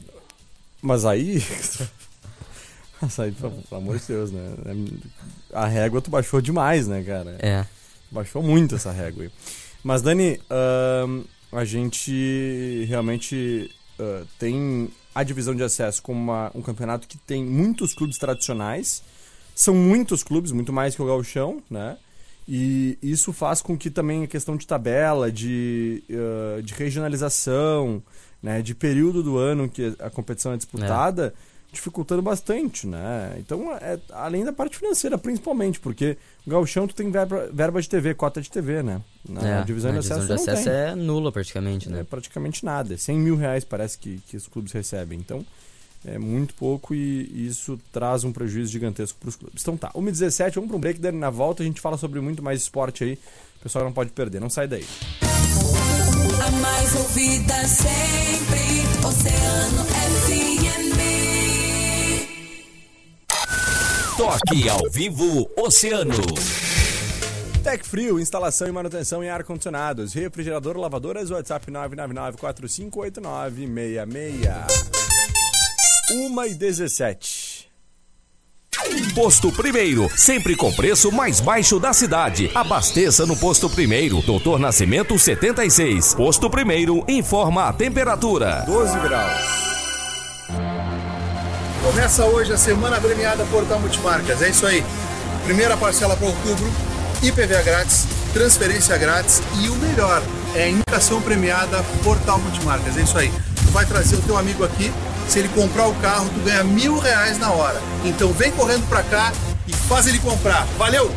Mas 0.81 1.05
aí. 1.05 1.41
Mas 3.01 3.19
aí, 3.19 3.31
pelo, 3.31 3.51
pelo 3.51 3.81
amor 3.81 3.99
de 3.99 4.05
Deus, 4.07 4.31
né? 4.31 4.55
A 5.53 5.67
régua 5.67 6.01
tu 6.01 6.09
baixou 6.09 6.41
demais, 6.41 6.87
né, 6.87 7.01
cara? 7.01 7.37
É. 7.39 7.65
Baixou 8.11 8.43
muito 8.43 8.75
essa 8.75 8.91
régua 8.91 9.23
aí. 9.23 9.31
Mas, 9.83 10.01
Dani, 10.01 10.39
ahn, 10.49 11.23
a 11.51 11.63
gente 11.63 12.85
realmente 12.87 13.69
ah, 13.99 14.23
tem 14.39 14.89
a 15.13 15.23
divisão 15.23 15.55
de 15.55 15.63
acesso 15.63 16.01
como 16.01 16.19
uma- 16.19 16.51
um 16.53 16.61
campeonato 16.61 17.07
que 17.07 17.17
tem 17.17 17.43
muitos 17.43 17.93
clubes 17.93 18.17
tradicionais. 18.17 19.01
São 19.55 19.73
muitos 19.73 20.21
clubes, 20.23 20.51
muito 20.51 20.73
mais 20.73 20.95
que 20.95 21.01
o 21.01 21.05
Gauchão, 21.05 21.61
né? 21.69 21.97
E 22.47 22.97
isso 23.01 23.33
faz 23.33 23.61
com 23.61 23.75
que 23.77 23.89
também 23.89 24.23
a 24.23 24.27
questão 24.27 24.55
de 24.55 24.67
tabela, 24.67 25.31
de, 25.31 26.03
ah, 26.11 26.61
de 26.61 26.73
regionalização, 26.73 28.03
né, 28.43 28.61
de 28.61 28.75
período 28.75 29.23
do 29.23 29.37
ano 29.37 29.67
que 29.67 29.95
a 29.99 30.09
competição 30.09 30.53
é 30.53 30.57
disputada, 30.57 31.33
dificultando 31.75 32.21
bastante, 32.21 32.87
né? 32.87 33.35
Então, 33.37 33.71
é, 33.75 33.99
além 34.11 34.43
da 34.43 34.51
parte 34.51 34.77
financeira, 34.77 35.17
principalmente, 35.17 35.79
porque 35.79 36.17
o 36.45 36.49
Gauchão 36.49 36.87
tu 36.87 36.95
tem 36.95 37.11
verba, 37.11 37.49
verba 37.53 37.81
de 37.81 37.87
TV, 37.89 38.13
cota 38.13 38.41
de 38.41 38.49
TV, 38.49 38.81
né? 38.81 39.01
Na 39.27 39.59
É, 39.59 39.63
divisão 39.63 39.91
de 39.91 39.99
acesso, 39.99 40.21
divisão 40.21 40.35
de 40.37 40.49
acesso 40.51 40.63
tem. 40.69 40.73
é 40.73 40.95
nula 40.95 41.31
praticamente, 41.31 41.89
né? 41.89 41.99
É 42.01 42.03
praticamente 42.03 42.63
nada. 42.65 42.93
É 42.93 42.97
100 42.97 43.17
mil 43.19 43.35
reais 43.35 43.63
parece 43.63 43.97
que, 43.97 44.19
que 44.27 44.35
os 44.37 44.47
clubes 44.47 44.71
recebem. 44.71 45.19
Então, 45.19 45.45
é 46.07 46.17
muito 46.19 46.53
pouco 46.53 46.93
e 46.93 47.47
isso 47.47 47.79
traz 47.91 48.23
um 48.23 48.31
prejuízo 48.31 48.71
gigantesco 48.71 49.17
para 49.19 49.29
os 49.29 49.35
clubes. 49.35 49.61
Então 49.61 49.75
tá, 49.75 49.91
1h17, 49.95 50.53
vamos 50.53 50.67
para 50.69 50.77
um 50.77 50.79
break, 50.79 50.99
Dani, 50.99 51.17
na 51.17 51.29
volta 51.31 51.63
a 51.63 51.65
gente 51.65 51.81
fala 51.81 51.97
sobre 51.97 52.19
muito 52.21 52.43
mais 52.43 52.61
esporte 52.61 53.03
aí. 53.03 53.19
O 53.59 53.63
pessoal 53.63 53.83
não 53.85 53.91
pode 53.91 54.11
perder, 54.11 54.39
não 54.39 54.49
sai 54.49 54.67
daí. 54.67 54.85
A 56.45 56.51
mais 56.51 56.95
ouvida 56.95 57.67
sempre, 57.67 59.07
Oceano 59.07 59.83
FM. 59.85 60.74
Toque 64.17 64.69
ao 64.69 64.89
vivo 64.89 65.49
Oceano. 65.57 66.15
Tec 67.61 67.85
Frio, 67.85 68.17
instalação 68.17 68.65
e 68.65 68.71
manutenção 68.71 69.21
em 69.21 69.29
ar-condicionados, 69.29 70.13
refrigerador, 70.13 70.77
lavadoras, 70.77 71.31
WhatsApp 71.31 71.69
999-458966. 71.69 74.47
1 76.11 76.43
e 76.45 76.53
17. 76.53 77.69
Posto 79.13 79.51
Primeiro, 79.51 80.09
sempre 80.17 80.55
com 80.55 80.71
preço 80.71 81.11
mais 81.11 81.41
baixo 81.41 81.77
da 81.77 81.91
cidade. 81.91 82.49
Abasteça 82.55 83.25
no 83.25 83.35
Posto 83.35 83.69
Primeiro, 83.69 84.21
Doutor 84.21 84.59
Nascimento 84.59 85.19
76. 85.19 86.15
Posto 86.15 86.49
Primeiro, 86.49 87.03
informa 87.09 87.67
a 87.67 87.73
temperatura. 87.73 88.63
12 88.65 88.97
graus. 88.99 89.74
Começa 91.95 92.25
hoje 92.25 92.51
a 92.51 92.57
semana 92.57 92.99
premiada 92.99 93.45
Portal 93.45 93.79
Multimarcas. 93.79 94.41
É 94.41 94.49
isso 94.49 94.67
aí. 94.67 94.83
Primeira 95.45 95.77
parcela 95.77 96.13
para 96.13 96.27
outubro, 96.27 96.69
IPVA 97.23 97.61
grátis, 97.63 98.05
transferência 98.33 98.97
grátis 98.97 99.41
e 99.61 99.69
o 99.69 99.75
melhor 99.75 100.21
é 100.53 100.63
a 100.63 100.69
indicação 100.69 101.21
premiada 101.21 101.81
Portal 102.03 102.37
Multimarcas. 102.39 102.97
É 102.97 103.01
isso 103.01 103.17
aí. 103.17 103.31
Tu 103.65 103.71
vai 103.71 103.85
trazer 103.85 104.17
o 104.17 104.21
teu 104.23 104.37
amigo 104.37 104.65
aqui. 104.65 104.91
Se 105.29 105.39
ele 105.39 105.47
comprar 105.47 105.87
o 105.87 105.95
carro, 105.95 106.29
tu 106.33 106.41
ganha 106.41 106.65
mil 106.65 106.99
reais 106.99 107.39
na 107.39 107.49
hora. 107.51 107.81
Então 108.03 108.33
vem 108.33 108.51
correndo 108.51 108.85
pra 108.89 109.01
cá 109.01 109.31
e 109.65 109.71
faz 109.71 110.05
ele 110.05 110.19
comprar. 110.19 110.67
Valeu! 110.77 111.09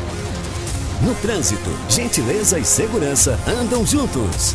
No 1.02 1.12
trânsito, 1.16 1.70
gentileza 1.88 2.56
e 2.56 2.64
segurança 2.64 3.36
andam 3.48 3.84
juntos. 3.84 4.54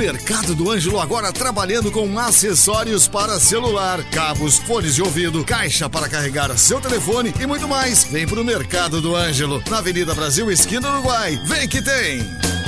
Mercado 0.00 0.54
do 0.54 0.70
Ângelo 0.70 0.98
agora 0.98 1.30
trabalhando 1.30 1.92
com 1.92 2.18
acessórios 2.18 3.06
para 3.06 3.38
celular, 3.38 4.02
cabos, 4.04 4.56
fones 4.56 4.94
de 4.94 5.02
ouvido, 5.02 5.44
caixa 5.44 5.90
para 5.90 6.08
carregar 6.08 6.56
seu 6.56 6.80
telefone 6.80 7.34
e 7.38 7.46
muito 7.46 7.68
mais. 7.68 8.04
Vem 8.04 8.26
pro 8.26 8.42
Mercado 8.42 9.02
do 9.02 9.14
Ângelo, 9.14 9.62
na 9.68 9.76
Avenida 9.76 10.14
Brasil, 10.14 10.50
esquina 10.50 10.90
Uruguai. 10.90 11.38
Vem 11.44 11.68
que 11.68 11.82
tem! 11.82 12.59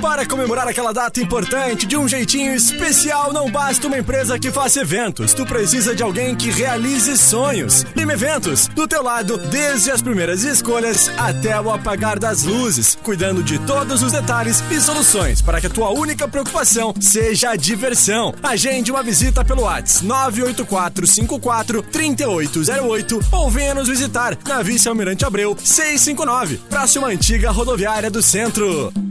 Para 0.00 0.26
comemorar 0.26 0.68
aquela 0.68 0.92
data 0.92 1.20
importante 1.20 1.86
de 1.86 1.96
um 1.96 2.06
jeitinho 2.06 2.54
especial, 2.54 3.32
não 3.32 3.50
basta 3.50 3.86
uma 3.86 3.98
empresa 3.98 4.38
que 4.38 4.52
faça 4.52 4.80
eventos. 4.80 5.32
Tu 5.32 5.44
precisa 5.46 5.94
de 5.94 6.02
alguém 6.02 6.34
que 6.34 6.50
realize 6.50 7.16
sonhos. 7.16 7.84
Lima 7.94 8.12
Eventos, 8.12 8.68
do 8.68 8.86
teu 8.86 9.02
lado, 9.02 9.36
desde 9.36 9.90
as 9.90 10.00
primeiras 10.00 10.42
escolhas 10.42 11.10
até 11.18 11.60
o 11.60 11.70
apagar 11.70 12.18
das 12.18 12.44
luzes, 12.44 12.96
cuidando 13.02 13.42
de 13.42 13.58
todos 13.60 14.02
os 14.02 14.12
detalhes 14.12 14.62
e 14.70 14.80
soluções 14.80 15.42
para 15.42 15.60
que 15.60 15.66
a 15.66 15.70
tua 15.70 15.90
única 15.90 16.26
preocupação 16.26 16.94
seja 17.00 17.50
a 17.50 17.56
diversão. 17.56 18.34
Agende 18.42 18.90
uma 18.90 19.02
visita 19.02 19.44
pelo 19.44 19.62
WhatsApp 19.62 20.06
98454 20.06 21.82
3808 21.82 23.20
ou 23.32 23.50
venha 23.50 23.74
nos 23.74 23.88
visitar 23.88 24.36
na 24.46 24.62
Vice 24.62 24.88
Almirante 24.88 25.24
Abreu 25.24 25.56
659, 25.62 26.58
próxima 26.68 27.08
antiga 27.08 27.50
rodoviária 27.50 28.10
do 28.10 28.22
centro. 28.22 29.05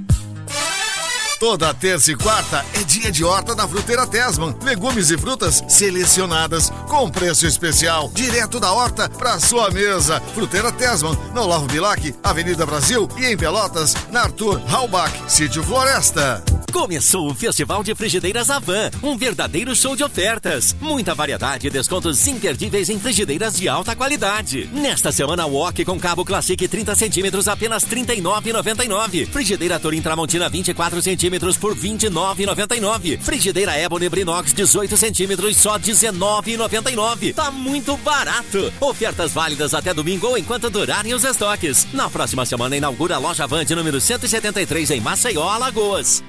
Toda 1.39 1.73
terça 1.73 2.11
e 2.11 2.15
quarta 2.15 2.65
é 2.73 2.83
dia 2.83 3.11
de 3.11 3.23
horta 3.23 3.53
da 3.53 3.67
Fruteira 3.67 4.07
Tesman. 4.07 4.55
Legumes 4.63 5.11
e 5.11 5.17
frutas 5.17 5.63
selecionadas 5.67 6.71
com 6.87 7.09
preço 7.09 7.45
especial, 7.45 8.09
direto 8.13 8.59
da 8.59 8.71
horta 8.71 9.09
para 9.09 9.39
sua 9.39 9.69
mesa. 9.69 10.21
Fruteira 10.33 10.71
Tesman, 10.71 11.17
na 11.33 11.41
Olavo 11.41 11.67
Bilac, 11.67 12.15
Avenida 12.23 12.65
Brasil 12.65 13.07
e 13.17 13.25
em 13.25 13.37
Pelotas, 13.37 13.95
na 14.11 14.21
Arthur 14.21 14.61
Halbach, 14.69 15.11
Sítio 15.27 15.63
Floresta. 15.63 16.43
Começou 16.75 17.31
o 17.31 17.33
Festival 17.33 17.81
de 17.85 17.95
Frigideiras 17.95 18.49
Avan, 18.49 18.91
um 19.01 19.17
verdadeiro 19.17 19.73
show 19.73 19.95
de 19.95 20.03
ofertas. 20.03 20.75
Muita 20.81 21.15
variedade 21.15 21.67
e 21.67 21.69
descontos 21.69 22.27
imperdíveis 22.27 22.89
em 22.89 22.99
frigideiras 22.99 23.55
de 23.55 23.69
alta 23.69 23.95
qualidade. 23.95 24.69
Nesta 24.73 25.09
semana, 25.09 25.45
Wok 25.45 25.85
com 25.85 25.97
cabo 25.97 26.25
Classic 26.25 26.67
30 26.67 26.93
centímetros 26.93 27.47
apenas 27.47 27.85
R$ 27.85 27.95
39,99. 27.95 29.25
Frigideira 29.27 29.79
Torin 29.79 30.01
Tramontina 30.01 30.49
24 30.49 31.01
centímetros 31.01 31.55
por 31.55 31.77
R$ 31.77 31.79
29,99. 31.79 33.21
Frigideira 33.21 33.79
Ebony 33.79 34.09
Brinox 34.09 34.51
18 34.51 34.97
centímetros 34.97 35.55
só 35.55 35.77
R$ 35.77 35.79
19,99. 35.79 37.35
Tá 37.35 37.51
muito 37.51 37.95
barato. 37.95 38.71
Ofertas 38.81 39.31
válidas 39.31 39.73
até 39.73 39.93
domingo 39.93 40.27
ou 40.27 40.37
enquanto 40.37 40.69
durarem 40.69 41.13
os 41.13 41.23
estoques. 41.23 41.87
Na 41.93 42.09
próxima 42.09 42.45
semana 42.45 42.75
inaugura 42.75 43.15
a 43.15 43.17
loja 43.17 43.47
Van 43.47 43.63
de 43.63 43.73
número 43.73 44.01
173 44.01 44.91
em 44.91 44.99
Maceió, 44.99 45.47
Alagoas. 45.47 46.21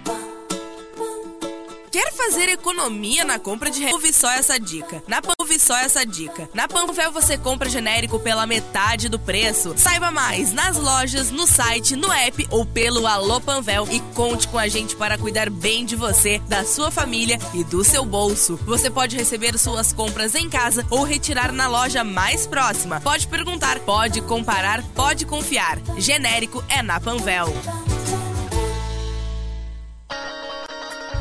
Quer 1.91 2.13
fazer 2.13 2.49
economia 2.49 3.25
na 3.25 3.39
compra 3.39 3.71
de 3.71 3.85
Ouve 3.87 4.13
só 4.13 4.31
essa 4.31 4.59
dica. 4.59 5.03
Na 5.07 5.21
Ouve 5.39 5.59
só 5.59 5.77
essa 5.77 6.05
dica. 6.05 6.49
Na 6.53 6.69
Panvel 6.69 7.13
você 7.13 7.39
compra 7.39 7.69
genérico 7.69 8.19
pela 8.19 8.47
metade 8.47 9.09
do 9.09 9.19
preço. 9.19 9.75
Saiba 9.77 10.11
mais 10.11 10.53
nas 10.53 10.77
lojas, 10.77 11.31
no 11.31 11.47
site, 11.47 11.97
no 11.97 12.11
app 12.13 12.47
ou 12.51 12.67
pelo 12.67 13.07
Alô 13.07 13.41
Panvel 13.41 13.87
e 13.91 14.01
conte 14.15 14.49
com 14.49 14.59
a 14.59 14.69
gente 14.69 14.97
para 14.97 15.19
cuidar 15.19 15.49
bem 15.49 15.85
de 15.85 15.97
você, 15.97 16.39
da 16.49 16.65
sua 16.65 16.91
família 16.91 17.39
e 17.55 17.63
do 17.65 17.85
seu 17.85 18.05
bolso. 18.05 18.59
Você 18.65 18.91
pode 18.91 19.17
receber 19.17 19.57
suas 19.59 19.93
compras 19.93 20.35
em 20.35 20.51
casa 20.51 20.87
ou 20.91 21.05
retirar 21.05 21.53
na 21.53 21.69
loja 21.69 22.03
mais 22.03 22.47
próxima. 22.47 23.01
Pode 23.01 23.27
perguntar, 23.29 23.79
pode 23.81 24.21
comparar, 24.23 24.83
pode 24.95 25.25
confiar. 25.25 25.79
Genérico 25.99 26.65
é 26.69 26.83
na 26.83 27.01
Panvel. 27.01 27.55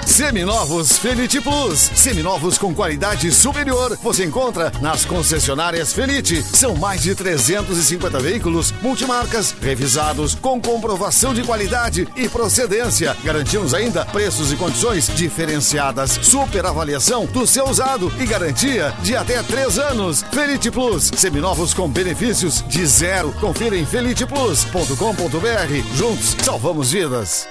Seminovos 0.06 0.98
Felite 0.98 1.42
Plus. 1.42 1.92
Seminovos 1.96 2.58
com 2.58 2.74
qualidade 2.74 3.32
superior. 3.32 3.98
Você 4.02 4.24
encontra 4.24 4.72
nas 4.82 5.04
concessionárias 5.04 5.92
Felite. 5.92 6.42
São 6.42 6.76
mais 6.76 7.02
de 7.02 7.16
350 7.16 8.20
veículos 8.20 8.72
multimarcas 8.82 9.54
revisados 9.62 10.36
com 10.36 10.62
comprovação 10.62 11.34
de 11.34 11.44
qualidade 11.44 12.08
e 12.16 12.30
procedência. 12.30 13.16
Garantimos 13.24 13.74
ainda 13.74 14.06
preços 14.06 14.54
e 14.54 14.56
condições 14.56 15.10
diferenciadas. 15.16 16.20
Super 16.22 16.66
avaliação 16.66 17.26
do 17.26 17.48
seu 17.48 17.68
usado 17.68 18.12
e 18.20 18.26
garantia 18.26 18.94
de 19.02 19.16
até 19.16 19.42
3 19.42 19.80
anos. 19.80 20.24
Felite 20.32 20.72
Plus. 20.72 21.12
Seminovos 21.18 21.74
com 21.74 21.90
benefícios 21.90 22.64
de 22.68 22.86
zero. 22.86 23.34
Confira 23.34 23.76
em 23.76 23.86
feliteplus.com.br. 23.86 25.96
Juntos 25.96 26.38
salvamos 26.44 26.92
vidas. 26.92 27.48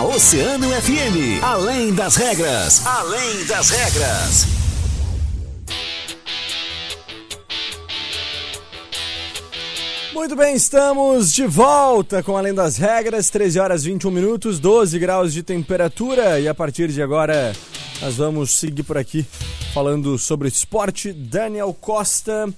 Na 0.00 0.06
Oceano 0.06 0.70
FM, 0.70 1.42
além 1.42 1.92
das 1.92 2.16
regras, 2.16 2.86
além 2.86 3.44
das 3.44 3.68
regras. 3.68 4.46
Muito 10.14 10.34
bem, 10.34 10.54
estamos 10.54 11.30
de 11.30 11.46
volta 11.46 12.22
com 12.22 12.34
Além 12.34 12.54
das 12.54 12.78
Regras, 12.78 13.28
13 13.28 13.60
horas 13.60 13.84
21 13.84 14.10
minutos, 14.10 14.58
12 14.58 14.98
graus 14.98 15.34
de 15.34 15.42
temperatura 15.42 16.40
e 16.40 16.48
a 16.48 16.54
partir 16.54 16.88
de 16.88 17.02
agora 17.02 17.52
nós 18.00 18.16
vamos 18.16 18.52
seguir 18.52 18.84
por 18.84 18.96
aqui 18.96 19.26
falando 19.74 20.16
sobre 20.16 20.48
esporte. 20.48 21.12
Daniel 21.12 21.76
Costa. 21.78 22.48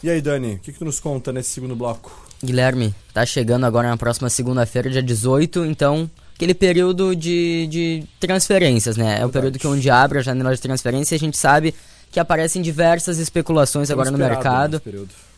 E 0.00 0.08
aí, 0.08 0.22
Dani, 0.22 0.54
o 0.54 0.58
que, 0.60 0.72
que 0.72 0.78
tu 0.78 0.84
nos 0.84 1.00
conta 1.00 1.32
nesse 1.32 1.50
segundo 1.50 1.74
bloco? 1.74 2.24
Guilherme, 2.40 2.94
tá 3.12 3.26
chegando 3.26 3.66
agora 3.66 3.88
na 3.88 3.96
próxima 3.96 4.30
segunda-feira, 4.30 4.88
dia 4.88 5.02
18, 5.02 5.64
então 5.64 6.08
aquele 6.34 6.54
período 6.54 7.14
de, 7.14 7.66
de 7.68 8.04
transferências, 8.18 8.96
né? 8.96 9.20
É 9.20 9.26
o 9.26 9.28
período 9.28 9.58
que 9.58 9.66
onde 9.66 9.88
abre 9.88 10.18
a 10.18 10.22
janela 10.22 10.54
de 10.54 10.60
transferência 10.60 11.14
e 11.14 11.16
a 11.16 11.20
gente 11.20 11.36
sabe 11.36 11.74
que 12.10 12.20
aparecem 12.20 12.62
diversas 12.62 13.18
especulações 13.18 13.88
Tão 13.88 13.94
agora 13.94 14.10
no 14.10 14.18
mercado. 14.18 14.80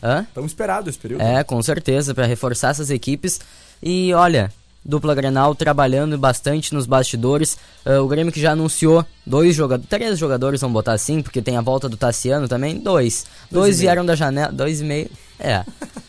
Hã? 0.02 0.26
Tão 0.34 0.44
esperado 0.44 0.90
esse 0.90 0.98
período. 0.98 1.22
É, 1.22 1.42
com 1.42 1.62
certeza, 1.62 2.14
para 2.14 2.26
reforçar 2.26 2.70
essas 2.70 2.90
equipes. 2.90 3.40
E 3.82 4.12
olha, 4.12 4.52
dupla 4.84 5.14
Grenal 5.14 5.54
trabalhando 5.54 6.16
bastante 6.16 6.74
nos 6.74 6.86
bastidores. 6.86 7.56
Ah, 7.84 8.00
o 8.00 8.08
Grêmio 8.08 8.32
que 8.32 8.40
já 8.40 8.52
anunciou 8.52 9.04
dois 9.26 9.54
jogadores, 9.54 9.88
três 9.88 10.18
jogadores, 10.18 10.60
vamos 10.60 10.74
botar 10.74 10.92
assim, 10.92 11.22
porque 11.22 11.42
tem 11.42 11.56
a 11.56 11.62
volta 11.62 11.88
do 11.88 11.96
Tassiano 11.96 12.46
também, 12.46 12.78
dois. 12.78 13.26
Dois, 13.50 13.64
Dois 13.64 13.80
vieram 13.80 14.04
da 14.04 14.14
janela, 14.14 14.52
dois 14.52 14.80
e 14.80 14.84
meio, 14.84 15.10
é. 15.38 15.64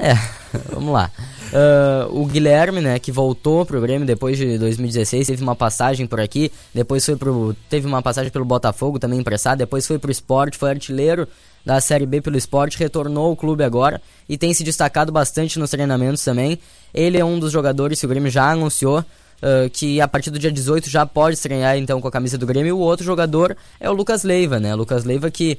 É, 0.00 0.14
vamos 0.72 0.92
lá. 0.92 1.10
Uh, 1.52 2.20
o 2.20 2.26
Guilherme, 2.26 2.80
né, 2.80 2.98
que 2.98 3.12
voltou 3.12 3.66
pro 3.66 3.80
Grêmio 3.80 4.06
depois 4.06 4.38
de 4.38 4.56
2016, 4.56 5.26
teve 5.26 5.42
uma 5.42 5.54
passagem 5.54 6.06
por 6.06 6.20
aqui, 6.20 6.50
depois 6.72 7.04
foi 7.04 7.16
pro. 7.16 7.54
Teve 7.68 7.86
uma 7.86 8.00
passagem 8.00 8.30
pelo 8.30 8.44
Botafogo 8.44 8.98
também 8.98 9.18
emprestado, 9.18 9.58
depois 9.58 9.86
foi 9.86 9.98
pro 9.98 10.10
esporte, 10.10 10.56
foi 10.56 10.70
artilheiro 10.70 11.28
da 11.66 11.80
Série 11.80 12.06
B 12.06 12.20
pelo 12.22 12.38
esporte, 12.38 12.78
retornou 12.78 13.26
ao 13.26 13.36
clube 13.36 13.62
agora 13.62 14.00
e 14.28 14.38
tem 14.38 14.54
se 14.54 14.64
destacado 14.64 15.12
bastante 15.12 15.58
nos 15.58 15.70
treinamentos 15.70 16.24
também. 16.24 16.58
Ele 16.94 17.18
é 17.18 17.24
um 17.24 17.38
dos 17.38 17.52
jogadores 17.52 18.00
que 18.00 18.06
o 18.06 18.08
Grêmio 18.08 18.30
já 18.30 18.50
anunciou. 18.50 19.04
Uh, 19.42 19.70
que 19.70 20.02
a 20.02 20.06
partir 20.06 20.28
do 20.28 20.38
dia 20.38 20.52
18 20.52 20.90
já 20.90 21.06
pode 21.06 21.34
estrear 21.34 21.74
então 21.78 21.98
com 21.98 22.06
a 22.06 22.10
camisa 22.10 22.36
do 22.36 22.44
Grêmio. 22.44 22.68
E 22.68 22.72
o 22.72 22.78
outro 22.78 23.06
jogador 23.06 23.56
é 23.80 23.88
o 23.88 23.92
Lucas 23.94 24.22
Leiva, 24.22 24.60
né? 24.60 24.74
Lucas 24.74 25.02
Leiva 25.02 25.30
que 25.30 25.58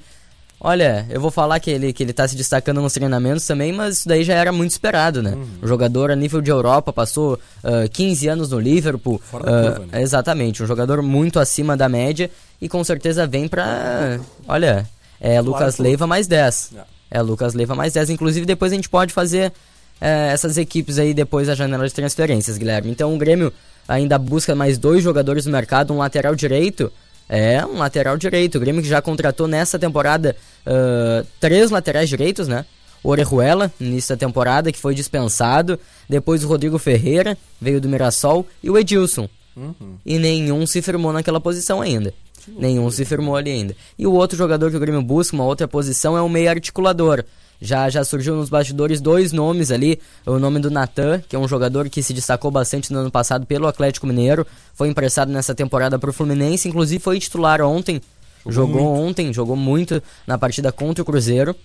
Olha, 0.63 1.07
eu 1.09 1.19
vou 1.19 1.31
falar 1.31 1.59
que 1.59 1.71
ele, 1.71 1.91
que 1.91 2.03
ele 2.03 2.13
tá 2.13 2.27
se 2.27 2.35
destacando 2.35 2.79
nos 2.81 2.93
treinamentos 2.93 3.47
também, 3.47 3.73
mas 3.73 3.97
isso 3.97 4.07
daí 4.07 4.23
já 4.23 4.35
era 4.35 4.51
muito 4.51 4.69
esperado, 4.69 5.23
né? 5.23 5.31
Uhum. 5.31 5.47
Um 5.63 5.67
jogador 5.67 6.11
a 6.11 6.15
nível 6.15 6.39
de 6.39 6.51
Europa, 6.51 6.93
passou 6.93 7.39
uh, 7.63 7.89
15 7.89 8.27
anos 8.27 8.49
no 8.51 8.59
Liverpool. 8.59 9.19
Fora 9.19 9.43
uh, 9.43 9.71
curva, 9.71 9.85
né? 9.91 10.01
Exatamente, 10.03 10.61
um 10.61 10.67
jogador 10.67 11.01
muito 11.01 11.39
acima 11.39 11.75
da 11.75 11.89
média 11.89 12.29
e 12.61 12.69
com 12.69 12.83
certeza 12.83 13.25
vem 13.25 13.47
pra. 13.47 14.19
Olha, 14.47 14.87
é 15.19 15.41
Lucas 15.41 15.79
Leiva 15.79 16.05
mais 16.05 16.27
10. 16.27 16.73
É. 17.09 17.17
é 17.17 17.21
Lucas 17.23 17.55
Leiva 17.55 17.73
mais 17.73 17.93
10. 17.93 18.11
Inclusive, 18.11 18.45
depois 18.45 18.71
a 18.71 18.75
gente 18.75 18.87
pode 18.87 19.11
fazer 19.11 19.51
é, 19.99 20.29
essas 20.31 20.59
equipes 20.59 20.99
aí 20.99 21.11
depois 21.11 21.47
da 21.47 21.55
janela 21.55 21.87
de 21.87 21.93
transferências, 21.93 22.59
Guilherme. 22.59 22.91
Então 22.91 23.11
o 23.15 23.17
Grêmio 23.17 23.51
ainda 23.87 24.15
busca 24.19 24.53
mais 24.53 24.77
dois 24.77 25.03
jogadores 25.03 25.47
no 25.47 25.51
mercado, 25.51 25.91
um 25.91 25.97
lateral 25.97 26.35
direito 26.35 26.91
é, 27.27 27.65
um 27.65 27.77
lateral 27.77 28.17
direito. 28.17 28.57
O 28.57 28.59
Grêmio 28.59 28.81
que 28.81 28.89
já 28.89 29.01
contratou 29.01 29.47
nessa 29.47 29.79
temporada 29.79 30.35
uh, 30.65 31.25
três 31.39 31.71
laterais 31.71 32.09
direitos, 32.09 32.47
né? 32.47 32.65
O 33.03 33.09
Orejuela, 33.09 33.71
início 33.79 34.15
da 34.15 34.19
temporada, 34.19 34.71
que 34.71 34.77
foi 34.77 34.93
dispensado. 34.93 35.79
Depois 36.07 36.43
o 36.43 36.47
Rodrigo 36.47 36.77
Ferreira, 36.77 37.37
veio 37.59 37.81
do 37.81 37.89
Mirassol. 37.89 38.45
E 38.61 38.69
o 38.69 38.77
Edilson. 38.77 39.27
Uhum. 39.55 39.97
E 40.05 40.19
nenhum 40.19 40.65
se 40.67 40.81
firmou 40.81 41.11
naquela 41.11 41.39
posição 41.39 41.81
ainda. 41.81 42.13
Nenhum 42.47 42.89
se 42.89 43.05
firmou 43.05 43.35
ali 43.35 43.51
ainda. 43.51 43.75
E 43.97 44.05
o 44.05 44.13
outro 44.13 44.37
jogador 44.37 44.69
que 44.69 44.77
o 44.77 44.79
Grêmio 44.79 45.01
busca, 45.01 45.35
uma 45.35 45.45
outra 45.45 45.67
posição, 45.67 46.17
é 46.17 46.21
o 46.21 46.29
meio 46.29 46.49
articulador. 46.49 47.23
Já, 47.61 47.87
já 47.89 48.03
surgiu 48.03 48.35
nos 48.35 48.49
bastidores 48.49 48.99
dois 48.99 49.31
nomes 49.31 49.69
ali. 49.69 49.99
O 50.25 50.39
nome 50.39 50.59
do 50.59 50.71
Natan, 50.71 51.21
que 51.29 51.35
é 51.35 51.39
um 51.39 51.47
jogador 51.47 51.87
que 51.89 52.01
se 52.01 52.11
destacou 52.11 52.49
bastante 52.49 52.91
no 52.91 52.99
ano 52.99 53.11
passado 53.11 53.45
pelo 53.45 53.67
Atlético 53.67 54.07
Mineiro. 54.07 54.47
Foi 54.73 54.89
emprestado 54.89 55.31
nessa 55.31 55.53
temporada 55.53 55.99
para 55.99 56.09
o 56.09 56.13
Fluminense. 56.13 56.67
Inclusive 56.67 56.99
foi 56.99 57.19
titular 57.19 57.61
ontem. 57.61 58.01
Jogou, 58.47 58.79
jogou 58.79 58.95
ontem, 58.95 59.31
jogou 59.31 59.55
muito 59.55 60.01
na 60.25 60.39
partida 60.39 60.71
contra 60.71 61.03
o 61.03 61.05
Cruzeiro. 61.05 61.55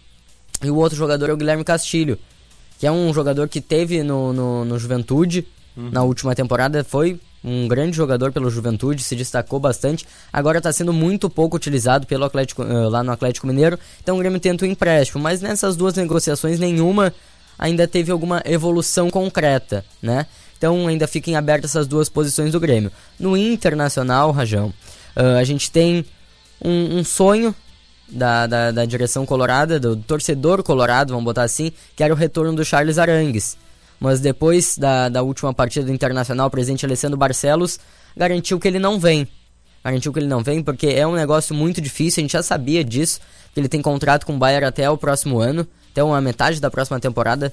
E 0.63 0.71
o 0.71 0.77
outro 0.77 0.97
jogador 0.97 1.31
é 1.31 1.33
o 1.33 1.37
Guilherme 1.37 1.65
Castilho, 1.65 2.19
que 2.79 2.87
é 2.87 2.93
um 2.93 3.13
jogador 3.15 3.49
que 3.49 3.61
teve 3.63 4.03
no, 4.03 4.35
no, 4.35 4.65
no 4.65 4.79
Juventude 4.79 5.47
uhum. 5.75 5.91
na 5.91 6.03
última 6.03 6.35
temporada. 6.35 6.85
Foi 6.85 7.19
um 7.47 7.69
grande 7.69 7.97
jogador 7.97 8.33
pelo 8.33 8.51
Juventude, 8.51 9.05
se 9.05 9.15
destacou 9.15 9.61
bastante. 9.61 10.05
Agora 10.33 10.59
está 10.59 10.73
sendo 10.73 10.93
muito 10.93 11.31
pouco 11.31 11.57
utilizado 11.57 12.05
pelo 12.05 12.25
Atlético, 12.25 12.65
uh, 12.65 12.89
lá 12.89 13.05
no 13.05 13.13
Atlético 13.13 13.47
Mineiro. 13.47 13.79
Então 14.03 14.17
o 14.17 14.19
Grêmio 14.19 14.41
tenta 14.41 14.65
o 14.65 14.69
um 14.69 14.71
empréstimo, 14.71 15.23
mas 15.23 15.41
nessas 15.41 15.77
duas 15.77 15.95
negociações 15.95 16.59
nenhuma 16.59 17.15
ainda 17.57 17.87
teve 17.87 18.11
alguma 18.11 18.43
evolução 18.45 19.09
concreta, 19.09 19.85
né? 20.03 20.27
Então 20.59 20.89
ainda 20.89 21.07
fiquem 21.07 21.37
abertas 21.37 21.71
essas 21.71 21.87
duas 21.87 22.09
posições 22.09 22.51
do 22.51 22.59
Grêmio. 22.59 22.91
No 23.19 23.37
Internacional, 23.37 24.33
Rajão, 24.33 24.75
uh, 25.17 25.39
a 25.39 25.45
gente 25.45 25.71
tem 25.71 26.05
um, 26.61 26.99
um 26.99 27.05
sonho 27.05 27.55
da, 28.09 28.49
da, 28.49 28.71
da, 28.73 28.85
direção 28.85 29.25
colorada, 29.25 29.79
do 29.79 29.97
torcedor 29.97 30.65
colorado, 30.65 31.11
vamos 31.11 31.25
botar 31.25 31.45
assim, 31.45 31.71
que 31.95 32.03
era 32.03 32.13
o 32.13 32.17
retorno 32.17 32.55
do 32.55 32.65
Charles 32.65 32.99
Arangues 32.99 33.57
mas 33.99 34.21
depois 34.21 34.77
da, 34.77 35.09
da 35.09 35.23
última 35.23 35.53
partida 35.55 35.87
do 35.87 35.93
Internacional, 35.93 36.49
o 36.49 36.51
presidente 36.51 36.85
Alessandro 36.85 37.17
Barcelos 37.17 37.79
garantiu 38.17 38.59
que 38.59 38.69
ele 38.69 38.79
não 38.79 38.99
vem. 38.99 39.27
Garantiu 39.85 40.13
que 40.13 40.19
ele 40.19 40.27
não 40.27 40.43
vem 40.43 40.63
porque 40.63 40.89
é 40.89 41.07
um 41.07 41.15
negócio 41.15 41.55
muito 41.55 41.81
difícil, 41.81 42.21
a 42.21 42.23
gente 42.23 42.33
já 42.33 42.43
sabia 42.43 42.83
disso, 42.83 43.21
que 43.55 43.61
ele 43.61 43.69
tem 43.69 43.81
contrato 43.81 44.27
com 44.27 44.35
o 44.35 44.39
Bayern 44.39 44.67
até 44.67 44.89
o 44.91 44.99
próximo 44.99 45.39
ano, 45.39 45.67
até 45.91 46.03
uma 46.03 46.21
metade 46.21 46.61
da 46.61 46.71
próxima 46.71 47.01
temporada. 47.01 47.53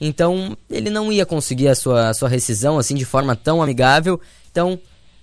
Então, 0.00 0.56
ele 0.68 0.90
não 0.90 1.12
ia 1.12 1.24
conseguir 1.24 1.68
a 1.68 1.74
sua, 1.74 2.08
a 2.10 2.14
sua 2.14 2.28
rescisão 2.28 2.78
assim 2.78 2.94
de 2.94 3.04
forma 3.04 3.36
tão 3.36 3.62
amigável. 3.62 4.20
Então, 4.50 4.78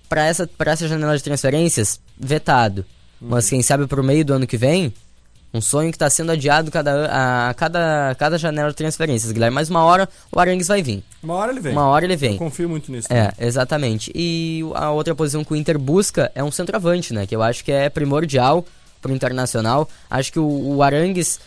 para 0.08 0.26
essa, 0.26 0.48
essa 0.66 0.88
janela 0.88 1.16
de 1.16 1.22
transferências, 1.22 2.00
vetado. 2.18 2.84
Mas 3.20 3.48
quem 3.48 3.62
sabe 3.62 3.86
pro 3.86 4.02
meio 4.02 4.24
do 4.24 4.34
ano 4.34 4.46
que 4.46 4.56
vem, 4.56 4.92
um 5.54 5.60
sonho 5.60 5.90
que 5.90 5.96
está 5.96 6.08
sendo 6.08 6.32
adiado 6.32 6.70
cada, 6.70 7.48
a 7.50 7.54
cada, 7.54 8.14
cada 8.18 8.38
janela 8.38 8.70
de 8.70 8.76
transferências, 8.76 9.30
Guilherme. 9.32 9.54
Mas 9.54 9.68
uma 9.68 9.84
hora 9.84 10.08
o 10.30 10.40
Arangues 10.40 10.68
vai 10.68 10.82
vir. 10.82 11.04
Uma 11.22 11.34
hora 11.34 11.52
ele 11.52 11.60
vem. 11.60 11.72
Uma 11.72 11.86
hora 11.86 12.04
ele 12.04 12.16
vem. 12.16 12.32
Eu 12.32 12.38
confio 12.38 12.68
muito 12.68 12.90
nisso. 12.90 13.08
É, 13.12 13.32
exatamente. 13.38 14.10
E 14.14 14.62
a 14.74 14.90
outra 14.90 15.14
posição 15.14 15.44
que 15.44 15.52
o 15.52 15.56
Inter 15.56 15.78
busca 15.78 16.32
é 16.34 16.42
um 16.42 16.50
centroavante, 16.50 17.12
né? 17.12 17.26
Que 17.26 17.36
eu 17.36 17.42
acho 17.42 17.64
que 17.64 17.70
é 17.70 17.90
primordial 17.90 18.64
pro 19.00 19.12
Internacional. 19.12 19.88
Acho 20.08 20.32
que 20.32 20.38
o, 20.38 20.76
o 20.76 20.82
Arangues 20.82 21.38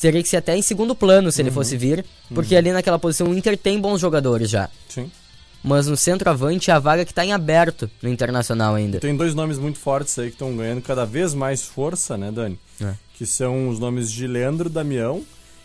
teria 0.00 0.22
que 0.22 0.28
ser 0.28 0.36
até 0.36 0.56
em 0.56 0.62
segundo 0.62 0.94
plano 0.94 1.32
se 1.32 1.40
uhum. 1.40 1.48
ele 1.48 1.54
fosse 1.54 1.76
vir. 1.76 2.04
Porque 2.32 2.54
uhum. 2.54 2.58
ali 2.58 2.72
naquela 2.72 2.98
posição 2.98 3.28
o 3.28 3.36
Inter 3.36 3.56
tem 3.58 3.80
bons 3.80 4.00
jogadores 4.00 4.48
já. 4.48 4.68
Sim 4.88 5.10
mas 5.60 5.88
no 5.88 5.96
centroavante 5.96 6.70
é 6.70 6.74
a 6.74 6.78
vaga 6.78 7.04
que 7.04 7.12
está 7.12 7.24
em 7.24 7.32
aberto 7.32 7.90
no 8.00 8.08
Internacional 8.08 8.74
ainda. 8.74 9.00
Tem 9.00 9.16
dois 9.16 9.34
nomes 9.34 9.58
muito 9.58 9.78
fortes 9.78 10.18
aí 10.18 10.28
que 10.28 10.34
estão 10.34 10.56
ganhando 10.56 10.80
cada 10.80 11.04
vez 11.04 11.34
mais 11.34 11.64
força, 11.64 12.16
né, 12.16 12.30
Dani? 12.30 12.58
É. 12.80 12.94
Que 13.18 13.26
são 13.26 13.68
os 13.68 13.78
nomes 13.78 14.10
de 14.10 14.26
Leandro 14.26 14.70
Damião 14.70 15.24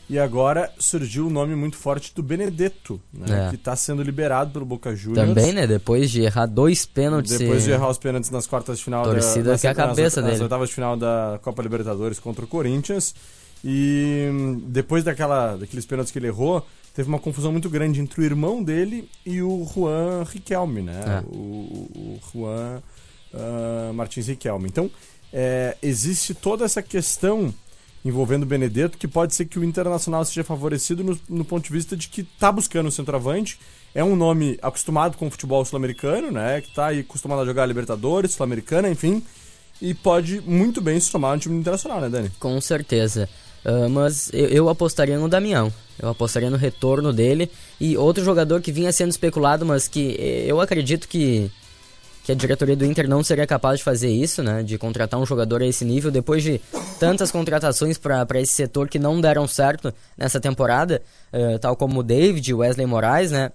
e 0.09 0.19
agora 0.19 0.71
surgiu 0.77 1.25
o 1.25 1.27
um 1.27 1.29
nome 1.29 1.55
muito 1.55 1.77
forte 1.77 2.13
do 2.13 2.21
Benedetto, 2.21 2.99
né? 3.13 3.45
É. 3.45 3.49
Que 3.49 3.55
está 3.55 3.75
sendo 3.75 4.03
liberado 4.03 4.51
pelo 4.51 4.65
Boca 4.65 4.93
Juniors. 4.95 5.27
Também, 5.27 5.53
né? 5.53 5.65
Depois 5.65 6.11
de 6.11 6.21
errar 6.21 6.45
dois 6.45 6.85
pênaltis. 6.85 7.37
Depois 7.37 7.63
de 7.63 7.71
errar 7.71 7.89
os 7.89 7.97
pênaltis 7.97 8.29
nas 8.29 8.45
quartas 8.45 8.79
de 8.79 8.83
final 8.83 9.03
Torcida 9.03 9.51
da, 9.51 9.57
que 9.57 9.65
é 9.65 9.69
a 9.69 9.75
cabeça 9.75 10.19
nas, 10.19 10.29
dele. 10.29 10.31
Nas 10.31 10.41
oitavas 10.41 10.69
de 10.69 10.75
final 10.75 10.97
da 10.97 11.39
Copa 11.41 11.61
Libertadores 11.61 12.19
contra 12.19 12.43
o 12.43 12.47
Corinthians. 12.47 13.15
E 13.63 14.27
hum, 14.29 14.61
depois 14.67 15.05
daquela, 15.05 15.55
daqueles 15.55 15.85
pênaltis 15.85 16.11
que 16.11 16.19
ele 16.19 16.27
errou, 16.27 16.65
teve 16.93 17.07
uma 17.07 17.19
confusão 17.19 17.51
muito 17.51 17.69
grande 17.69 18.01
entre 18.01 18.19
o 18.19 18.23
irmão 18.23 18.61
dele 18.61 19.09
e 19.25 19.41
o 19.41 19.65
Juan 19.73 20.23
Riquelme, 20.23 20.81
né? 20.81 20.99
É. 21.07 21.23
O, 21.33 21.37
o, 21.37 22.19
Juan 22.31 22.83
uh, 23.33 23.93
Martins 23.93 24.27
Riquelme. 24.27 24.67
Então, 24.67 24.91
é, 25.33 25.75
existe 25.81 26.33
toda 26.33 26.63
essa 26.63 26.81
questão 26.81 27.53
envolvendo 28.05 28.43
o 28.43 28.45
Benedetto, 28.45 28.97
que 28.97 29.07
pode 29.07 29.33
ser 29.33 29.45
que 29.45 29.57
o 29.57 29.63
Internacional 29.63 30.23
seja 30.25 30.43
favorecido 30.43 31.03
no, 31.03 31.19
no 31.29 31.45
ponto 31.45 31.63
de 31.63 31.71
vista 31.71 31.95
de 31.95 32.09
que 32.09 32.21
está 32.21 32.51
buscando 32.51 32.87
o 32.87 32.91
centroavante. 32.91 33.57
É 33.95 34.03
um 34.03 34.15
nome 34.15 34.59
acostumado 34.61 35.17
com 35.17 35.27
o 35.27 35.31
futebol 35.31 35.63
sul-americano, 35.63 36.29
né? 36.29 36.61
Que 36.61 36.69
está 36.69 36.89
acostumado 36.89 37.41
a 37.41 37.45
jogar 37.45 37.65
Libertadores, 37.65 38.31
Sul-Americana, 38.31 38.89
enfim. 38.89 39.23
E 39.81 39.93
pode 39.93 40.41
muito 40.41 40.81
bem 40.81 40.99
se 40.99 41.11
tomar 41.11 41.35
no 41.35 41.41
time 41.41 41.57
internacional, 41.57 42.01
né, 42.01 42.09
Dani? 42.09 42.31
Com 42.39 42.59
certeza. 42.59 43.29
Uh, 43.63 43.89
mas 43.89 44.29
eu, 44.33 44.47
eu, 44.49 44.69
apostaria 44.69 45.17
no 45.17 45.29
Damião. 45.29 45.71
Eu 45.97 46.09
apostaria 46.09 46.49
no 46.49 46.57
retorno 46.57 47.13
dele. 47.13 47.49
E 47.79 47.95
outro 47.95 48.23
jogador 48.23 48.61
que 48.61 48.71
vinha 48.71 48.91
sendo 48.91 49.11
especulado, 49.11 49.65
mas 49.65 49.87
que 49.87 50.17
eh, 50.19 50.45
eu 50.47 50.59
acredito 50.59 51.07
que, 51.07 51.49
que 52.23 52.31
a 52.31 52.35
diretoria 52.35 52.75
do 52.75 52.85
Inter 52.85 53.07
não 53.07 53.23
seria 53.23 53.45
capaz 53.45 53.79
de 53.79 53.83
fazer 53.83 54.09
isso, 54.09 54.41
né? 54.41 54.63
De 54.63 54.77
contratar 54.77 55.19
um 55.19 55.25
jogador 55.25 55.61
a 55.61 55.65
esse 55.65 55.83
nível, 55.83 56.09
depois 56.09 56.41
de 56.41 56.59
tantas 56.99 57.31
contratações 57.31 57.97
para 57.97 58.39
esse 58.39 58.53
setor 58.53 58.87
que 58.87 58.97
não 58.97 59.19
deram 59.19 59.47
certo 59.47 59.93
nessa 60.17 60.39
temporada, 60.39 61.01
uh, 61.33 61.59
tal 61.59 61.75
como 61.75 61.99
o 61.99 62.03
David, 62.03 62.53
Wesley 62.53 62.85
Moraes, 62.85 63.31
né? 63.31 63.51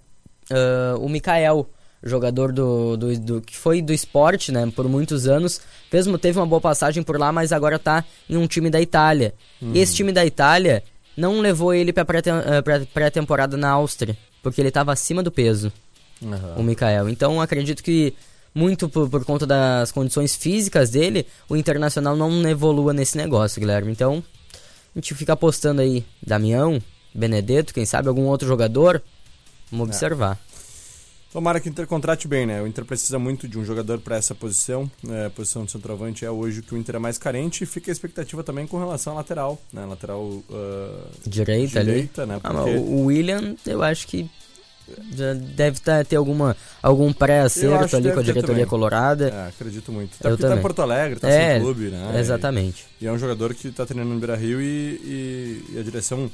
Uh, 0.51 0.99
o 1.05 1.09
Mikael 1.09 1.69
jogador 2.03 2.53
do, 2.53 2.97
do, 2.97 3.19
do, 3.19 3.41
que 3.41 3.57
foi 3.57 3.83
do 3.83 3.93
esporte, 3.93 4.53
né, 4.53 4.71
por 4.75 4.89
muitos 4.89 5.27
anos, 5.27 5.61
mesmo 5.93 6.17
teve 6.17 6.39
uma 6.39 6.47
boa 6.47 6.61
passagem 6.61 7.03
por 7.03 7.19
lá, 7.19 7.33
mas 7.33 7.53
agora 7.53 7.79
tá 7.79 8.05
em 8.31 8.37
um 8.37 8.47
time 8.47 8.71
da 8.71 8.81
Itália. 8.81 9.35
Uhum. 9.61 9.73
E 9.75 9.81
esse 9.81 9.95
time 9.95 10.13
da 10.13 10.25
Itália 10.25 10.83
não 11.17 11.41
levou 11.41 11.75
ele 11.75 11.93
para 11.93 12.07
eh, 12.19 12.87
pré-temporada 12.95 13.57
na 13.57 13.71
Áustria, 13.71 14.17
porque 14.43 14.61
ele 14.61 14.69
estava 14.69 14.93
acima 14.93 15.23
do 15.23 15.33
peso, 15.33 15.73
uhum. 16.23 16.55
o 16.59 16.63
Mikael. 16.63 17.09
Então 17.09 17.41
acredito 17.41 17.83
que 17.83 18.15
muito 18.55 18.89
por, 18.89 19.09
por, 19.09 19.25
conta 19.25 19.47
das 19.47 19.93
condições 19.93 20.35
físicas 20.35 20.91
dele, 20.91 21.27
o 21.49 21.57
Internacional 21.57 22.17
não 22.17 22.49
evolua 22.49 22.93
nesse 22.93 23.17
negócio, 23.17 23.61
Guilherme. 23.61 23.93
Então 23.93 24.23
a 24.95 24.99
gente 24.99 25.15
fica 25.15 25.35
apostando 25.35 25.81
aí 25.81 26.05
Damião, 26.25 26.81
Benedetto, 27.15 27.75
quem 27.75 27.85
sabe 27.85 28.09
algum 28.09 28.27
outro 28.27 28.47
jogador. 28.47 29.03
Vamos 29.71 29.89
é. 29.89 29.91
observar. 29.91 30.39
Tomara 31.33 31.61
que 31.61 31.69
o 31.69 31.71
Inter 31.71 31.87
contrate 31.87 32.27
bem, 32.27 32.47
né? 32.47 32.63
O 32.63 32.67
Inter 32.67 32.87
precisa 32.87 33.19
muito 33.19 33.47
de 33.47 33.59
um 33.59 33.65
jogador 33.65 33.99
para 33.99 34.17
essa 34.17 34.35
posição. 34.35 34.91
É, 35.11 35.27
a 35.27 35.31
posição 35.31 35.65
de 35.65 35.71
centroavante 35.71 36.25
é 36.25 36.31
hoje 36.31 36.63
que 36.63 36.75
o 36.75 36.79
Inter 36.79 36.97
é 36.97 36.99
mais 36.99 37.19
carente 37.19 37.65
e 37.65 37.67
fica 37.67 37.91
a 37.91 37.93
expectativa 37.93 38.43
também 38.43 38.67
com 38.67 38.79
relação 38.79 39.13
à 39.13 39.17
lateral, 39.17 39.61
né? 39.71 39.85
Lateral 39.85 40.23
uh, 40.23 40.43
direita, 41.27 41.85
direita 41.85 42.23
ali. 42.23 42.31
né? 42.31 42.41
Ah, 42.43 42.55
Porque... 42.55 42.71
Ah, 42.71 42.81
o 42.81 43.05
William, 43.05 43.55
eu 43.67 43.83
acho 43.83 44.07
que 44.07 44.29
já 45.15 45.35
deve 45.35 45.81
tá, 45.81 46.05
ter 46.05 46.17
alguma, 46.17 46.57
algum 46.83 47.13
pré-acerto 47.13 47.97
ali 47.97 48.13
com 48.13 48.21
a 48.21 48.23
diretoria 48.23 48.67
colorada. 48.67 49.29
É, 49.29 49.49
acredito 49.49 49.93
muito. 49.93 50.15
Até 50.19 50.29
eu 50.29 50.33
porque 50.33 50.43
também. 50.43 50.57
tá 50.57 50.61
em 50.61 50.63
Porto 50.63 50.83
Alegre, 50.83 51.21
tá 51.21 51.29
é, 51.29 51.55
sem 51.55 51.63
clube, 51.63 51.89
né? 51.89 52.19
Exatamente. 52.19 52.87
E, 53.01 53.05
e, 53.05 53.09
é 53.09 53.13
um 53.13 53.19
jogador 53.19 53.55
que 53.55 53.71
tá 53.71 53.85
treinando 53.85 54.15
no 54.15 54.21
Beira 54.21 54.37
Rio 54.37 54.61
e, 54.61 54.65
e, 54.65 55.65
e 55.75 55.79
a 55.79 55.83
direção 55.83 56.31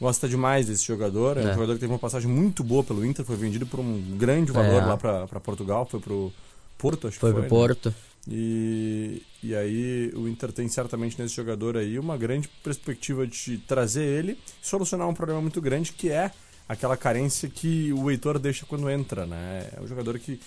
gosta 0.00 0.28
demais 0.28 0.66
desse 0.66 0.84
jogador. 0.84 1.36
É, 1.38 1.42
um 1.42 1.48
É. 1.48 1.54
jogador 1.54 1.74
que 1.74 1.80
teve 1.80 1.92
uma 1.92 1.98
passagem 1.98 2.28
muito 2.28 2.64
boa 2.64 2.82
pelo 2.82 3.04
Inter, 3.06 3.24
foi 3.24 3.36
vendido 3.36 3.66
por 3.66 3.80
um 3.80 4.00
grande 4.16 4.50
valor 4.50 4.82
É. 4.82 4.86
lá 4.86 4.96
pra 4.96 5.40
Portugal, 5.40 5.86
foi 5.90 6.00
pro 6.00 6.32
Porto, 6.78 7.06
acho 7.06 7.20
Foi 7.20 7.30
que 7.30 7.38
pro 7.38 7.48
foi. 7.48 7.48
Porto. 7.48 7.88
Né? 7.90 7.94
E, 8.28 9.22
e 9.42 9.54
aí 9.54 10.12
o 10.14 10.28
Inter 10.28 10.52
tem 10.52 10.68
certamente 10.68 11.20
nesse 11.20 11.34
jogador 11.34 11.76
aí 11.76 11.98
uma 11.98 12.16
grande 12.16 12.48
perspectiva 12.62 13.26
de 13.26 13.58
trazer 13.58 14.02
ele 14.02 14.38
solucionar 14.60 15.08
um 15.08 15.14
problema 15.14 15.40
muito 15.40 15.60
grande 15.60 15.92
que 15.92 16.08
é 16.10 16.30
aquela 16.72 16.96
carência 16.96 17.48
que 17.48 17.92
o 17.92 18.10
Heitor 18.10 18.38
deixa 18.38 18.64
quando 18.66 18.88
entra, 18.90 19.26
né? 19.26 19.68
É 19.76 19.80
um 19.80 19.86
jogador 19.86 20.18
que 20.18 20.40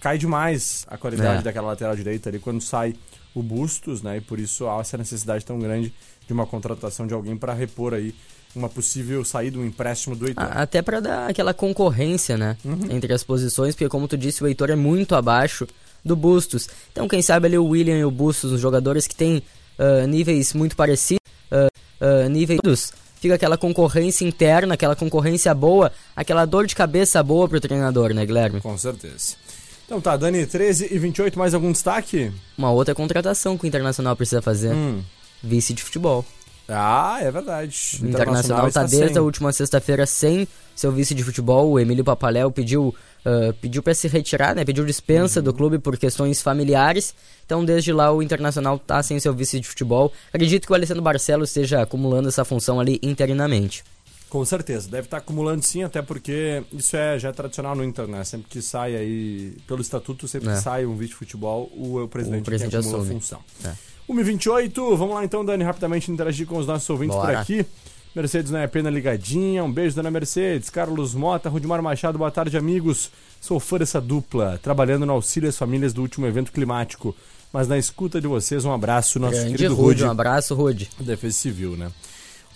cai 0.00 0.16
demais 0.18 0.84
a 0.88 0.96
qualidade 0.96 1.40
É. 1.40 1.42
daquela 1.42 1.68
lateral 1.68 1.96
direita 1.96 2.28
ali 2.28 2.38
quando 2.38 2.60
sai 2.60 2.94
o 3.34 3.42
Bustos, 3.42 4.02
né? 4.02 4.18
E 4.18 4.20
por 4.20 4.38
isso 4.38 4.68
há 4.68 4.80
essa 4.80 4.96
necessidade 4.98 5.44
tão 5.44 5.58
grande 5.58 5.92
de 6.26 6.32
uma 6.32 6.46
contratação 6.46 7.06
de 7.06 7.14
alguém 7.14 7.36
para 7.36 7.52
repor 7.52 7.94
aí 7.94 8.14
uma 8.54 8.68
possível 8.68 9.24
saída, 9.24 9.58
um 9.58 9.64
empréstimo 9.64 10.16
do 10.16 10.26
Heitor. 10.26 10.44
Até 10.50 10.82
pra 10.82 11.00
dar 11.00 11.30
aquela 11.30 11.54
concorrência, 11.54 12.36
né? 12.36 12.56
Uhum. 12.64 12.90
Entre 12.90 13.12
as 13.12 13.22
posições, 13.22 13.74
porque 13.74 13.88
como 13.88 14.08
tu 14.08 14.16
disse, 14.16 14.42
o 14.42 14.46
Heitor 14.46 14.70
é 14.70 14.76
muito 14.76 15.14
abaixo 15.14 15.66
do 16.04 16.16
Bustos. 16.16 16.68
Então, 16.90 17.06
quem 17.06 17.22
sabe 17.22 17.46
ali 17.46 17.58
o 17.58 17.66
William 17.66 17.96
e 17.96 18.04
o 18.04 18.10
Bustos, 18.10 18.52
os 18.52 18.60
jogadores 18.60 19.06
que 19.06 19.14
têm 19.14 19.42
ah, 19.78 20.06
níveis 20.06 20.52
muito 20.52 20.74
parecidos, 20.76 21.20
ah, 21.50 21.68
ah, 22.00 22.28
níveis. 22.28 22.92
Fica 23.20 23.34
aquela 23.34 23.58
concorrência 23.58 24.24
interna, 24.24 24.74
aquela 24.74 24.96
concorrência 24.96 25.54
boa, 25.54 25.92
aquela 26.16 26.46
dor 26.46 26.66
de 26.66 26.74
cabeça 26.74 27.22
boa 27.22 27.46
pro 27.46 27.60
treinador, 27.60 28.14
né, 28.14 28.24
Guilherme? 28.24 28.60
Com 28.62 28.78
certeza. 28.78 29.36
Então 29.84 30.00
tá, 30.00 30.16
Dani, 30.16 30.46
13 30.46 30.88
e 30.90 30.98
28, 30.98 31.38
mais 31.38 31.52
algum 31.52 31.70
destaque? 31.70 32.32
Uma 32.56 32.70
outra 32.70 32.94
contratação 32.94 33.58
que 33.58 33.64
o 33.64 33.66
Internacional 33.66 34.16
precisa 34.16 34.40
fazer. 34.40 34.72
Hum. 34.72 35.02
Vice 35.42 35.74
de 35.74 35.82
futebol. 35.82 36.24
Ah, 36.66 37.18
é 37.20 37.30
verdade. 37.30 37.98
O 38.00 38.06
Internacional 38.06 38.68
está 38.68 38.84
desde 38.84 39.18
a 39.18 39.22
última 39.22 39.52
sexta-feira 39.52 40.06
sem 40.06 40.46
seu 40.74 40.92
vice 40.92 41.14
de 41.14 41.24
futebol. 41.24 41.72
O 41.72 41.78
Emílio 41.80 42.04
Papaléu 42.04 42.50
pediu, 42.50 42.94
ah, 43.24 43.54
pediu 43.60 43.82
para 43.82 43.94
se 43.94 44.08
retirar, 44.08 44.54
né? 44.54 44.64
Pediu 44.64 44.84
dispensa 44.84 45.40
do 45.42 45.52
clube 45.52 45.78
por 45.78 45.96
questões 45.96 46.40
familiares. 46.40 47.14
Então, 47.44 47.64
desde 47.64 47.92
lá, 47.92 48.12
o 48.12 48.22
Internacional 48.22 48.76
está 48.76 49.02
sem 49.02 49.18
seu 49.20 49.34
vice 49.34 49.60
de 49.60 49.66
futebol. 49.66 50.12
Acredito 50.32 50.66
que 50.66 50.72
o 50.72 50.74
Alessandro 50.74 51.02
Barcelos 51.02 51.50
esteja 51.50 51.82
acumulando 51.82 52.28
essa 52.28 52.44
função 52.44 52.78
ali 52.80 52.98
interinamente. 53.02 53.82
Com 54.28 54.44
certeza, 54.44 54.88
deve 54.88 55.08
estar 55.08 55.16
acumulando 55.16 55.60
sim, 55.64 55.82
até 55.82 56.00
porque 56.00 56.62
isso 56.72 56.96
é 56.96 57.18
já 57.18 57.30
é 57.30 57.32
tradicional 57.32 57.74
no 57.74 57.82
Inter, 57.82 58.06
né? 58.06 58.22
Sempre 58.22 58.48
que 58.48 58.62
sai 58.62 58.94
aí, 58.94 59.56
pelo 59.66 59.80
estatuto, 59.80 60.28
sempre 60.28 60.50
É. 60.50 60.54
que 60.54 60.60
sai 60.60 60.86
um 60.86 60.94
vice 60.94 61.10
de 61.10 61.16
futebol, 61.16 61.68
o, 61.74 62.00
o 62.04 62.06
presidente, 62.08 62.42
O 62.42 62.44
presidente 62.44 62.76
acumula 62.76 63.02
a 63.02 63.06
função. 63.06 63.40
É. 63.64 63.72
1h28, 64.08 64.96
vamos 64.96 65.14
lá 65.14 65.24
então, 65.24 65.44
Dani, 65.44 65.64
rapidamente 65.64 66.10
interagir 66.12 66.46
com 66.46 66.58
os 66.58 66.66
nossos 66.66 66.88
ouvintes 66.90 67.16
por 67.16 67.26
Bora. 67.26 67.40
aqui. 67.40 67.66
Mercedes 68.14 68.50
não 68.50 68.58
é 68.58 68.66
pena 68.66 68.90
ligadinha, 68.90 69.62
um 69.62 69.72
beijo, 69.72 69.94
dona 69.94 70.10
Mercedes. 70.10 70.68
Carlos 70.68 71.14
Mota, 71.14 71.48
Rudimar 71.48 71.80
Machado, 71.82 72.18
boa 72.18 72.30
tarde, 72.30 72.56
amigos. 72.56 73.10
Sou 73.40 73.60
fã 73.60 73.78
dessa 73.78 74.00
dupla, 74.00 74.58
trabalhando 74.60 75.06
no 75.06 75.12
auxílio 75.12 75.48
às 75.48 75.56
famílias 75.56 75.92
do 75.92 76.02
último 76.02 76.26
evento 76.26 76.50
climático. 76.50 77.14
Mas 77.52 77.68
na 77.68 77.78
escuta 77.78 78.20
de 78.20 78.26
vocês, 78.26 78.64
um 78.64 78.72
abraço, 78.72 79.18
nosso 79.18 79.36
Grande 79.36 79.52
querido 79.52 79.74
Rude, 79.74 80.04
um 80.04 80.10
abraço, 80.10 80.54
Rude. 80.54 80.90
Defesa 80.98 81.36
Civil, 81.36 81.76
né? 81.76 81.90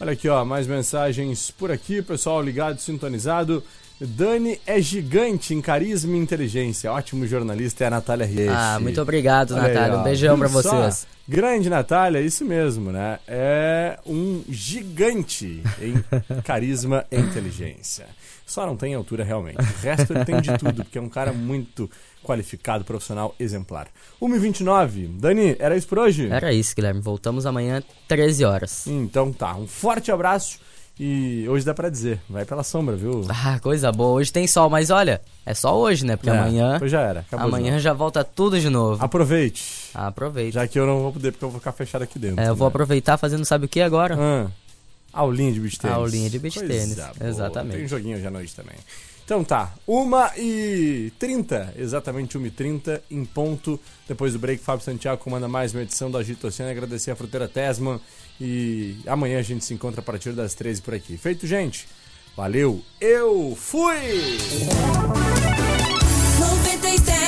Olha 0.01 0.13
aqui, 0.13 0.29
ó, 0.29 0.45
mais 0.45 0.67
mensagens 0.67 1.53
por 1.53 1.71
aqui, 1.71 2.03
pessoal 2.03 2.43
ligado, 2.43 2.81
sintonizado. 2.81 3.63
Dani 4.01 4.61
é 4.67 4.81
gigante 4.81 5.55
em 5.55 5.61
carisma 5.61 6.17
e 6.17 6.19
inteligência. 6.19 6.93
Ótimo 6.93 7.27
jornalista 7.27 7.85
é 7.85 7.87
a 7.87 7.91
Natália 7.91 8.27
Riech. 8.27 8.49
Ah, 8.49 8.79
muito 8.81 9.01
obrigado, 9.01 9.53
Olha 9.55 9.63
aí, 9.63 9.75
Natália. 9.75 9.97
ó. 9.97 10.01
um 10.01 10.03
beijão 10.03 10.37
só? 10.49 10.49
vocês. 10.49 11.07
Grande 11.27 11.71
Natália, 11.71 12.21
isso 12.21 12.45
mesmo, 12.45 12.93
né? 12.93 13.19
É 13.27 13.99
um 14.07 14.45
gigante 14.49 15.63
em 15.81 15.95
carisma 16.45 17.07
e 17.11 17.17
inteligência. 17.17 18.07
Só 18.47 18.67
não 18.67 18.77
tem 18.77 18.95
altura 18.95 19.25
realmente. 19.25 19.59
O 19.59 19.83
resto 19.83 20.13
ele 20.13 20.25
tem 20.25 20.39
de 20.41 20.57
tudo, 20.59 20.85
porque 20.85 20.99
é 20.99 21.01
um 21.01 21.09
cara 21.09 21.33
muito 21.33 21.91
qualificado, 22.23 22.85
profissional, 22.85 23.35
exemplar. 23.41 23.89
1h29. 24.21 25.19
Dani, 25.19 25.57
era 25.59 25.75
isso 25.77 25.89
por 25.89 25.99
hoje? 25.99 26.29
Era 26.31 26.53
isso, 26.53 26.77
Guilherme. 26.77 27.01
Voltamos 27.01 27.47
amanhã, 27.47 27.83
13 28.07 28.45
horas. 28.45 28.87
Então 28.87 29.33
tá, 29.33 29.57
um 29.57 29.67
forte 29.67 30.13
abraço 30.13 30.59
e 30.99 31.45
hoje 31.49 31.65
dá 31.65 31.75
pra 31.75 31.89
dizer, 31.91 32.21
vai 32.29 32.45
pela 32.45 32.63
sombra, 32.63 32.95
viu? 32.95 33.27
Ah, 33.29 33.59
coisa 33.61 33.91
boa. 33.91 34.13
Hoje 34.21 34.33
tem 34.33 34.47
sol, 34.47 34.71
mas 34.71 34.91
olha, 34.91 35.21
é 35.45 35.53
só 35.53 35.77
hoje, 35.77 36.07
né? 36.07 36.17
Porque 36.17 36.31
É, 36.31 36.39
amanhã. 36.39 36.79
hoje 36.81 36.89
já 36.91 37.01
era, 37.01 37.21
acabou 37.21 37.47
Amanhã 37.47 37.79
já 37.81 37.93
volta 37.93 38.23
tudo 38.23 38.61
de 38.61 38.71
novo. 38.71 39.05
Aproveite. 39.05 39.91
Aproveite. 39.93 40.53
Já 40.53 40.69
que 40.69 40.79
eu 40.79 40.87
não 40.87 41.01
vou 41.01 41.13
poder, 41.13 41.33
porque 41.33 41.45
eu 41.45 41.51
vou 41.51 41.59
ficar 41.59 41.73
fechado 41.73 42.03
aqui 42.03 42.19
dentro. 42.19 42.41
É, 42.41 42.49
eu 42.49 42.55
vou 42.55 42.67
né? 42.67 42.69
aproveitar 42.69 43.17
fazendo 43.17 43.45
sabe 43.45 43.67
o 43.67 43.69
que 43.69 43.81
agora? 43.81 44.17
Ah, 44.19 44.51
aulinha 45.13 45.53
de 45.53 45.59
beach 45.61 45.79
tênis. 45.81 45.97
Aulinha 45.97 46.31
de 46.31 46.39
beach 46.39 46.61
tênis, 46.61 46.97
exatamente. 47.21 47.77
Tem 47.77 47.85
um 47.85 47.89
joguinho 47.89 48.17
hoje 48.17 48.27
à 48.27 48.31
noite 48.31 48.55
também. 48.55 48.77
Então 49.25 49.43
tá, 49.43 49.73
1h30, 49.89 51.69
exatamente 51.77 52.39
1h30, 52.39 53.01
em 53.11 53.25
ponto. 53.25 53.81
Depois 54.07 54.35
do 54.35 54.39
break, 54.39 54.63
Fábio 54.63 54.85
Santiago 54.85 55.23
comanda 55.23 55.49
mais 55.49 55.73
uma 55.73 55.83
edição 55.83 56.11
do 56.11 56.19
Agito 56.19 56.47
Oceano. 56.47 56.71
Agradecer 56.71 57.11
a 57.11 57.17
Fruteira 57.17 57.49
Tesman. 57.49 57.99
E 58.41 58.97
amanhã 59.07 59.39
a 59.39 59.43
gente 59.43 59.65
se 59.65 59.73
encontra 59.73 60.01
a 60.01 60.05
partir 60.05 60.33
das 60.33 60.55
13 60.55 60.83
por 60.83 60.95
aqui. 60.95 61.17
Feito, 61.17 61.47
gente? 61.47 61.87
Valeu, 62.37 62.83
eu 63.01 63.57
fui! 63.57 64.39
97 66.39 67.24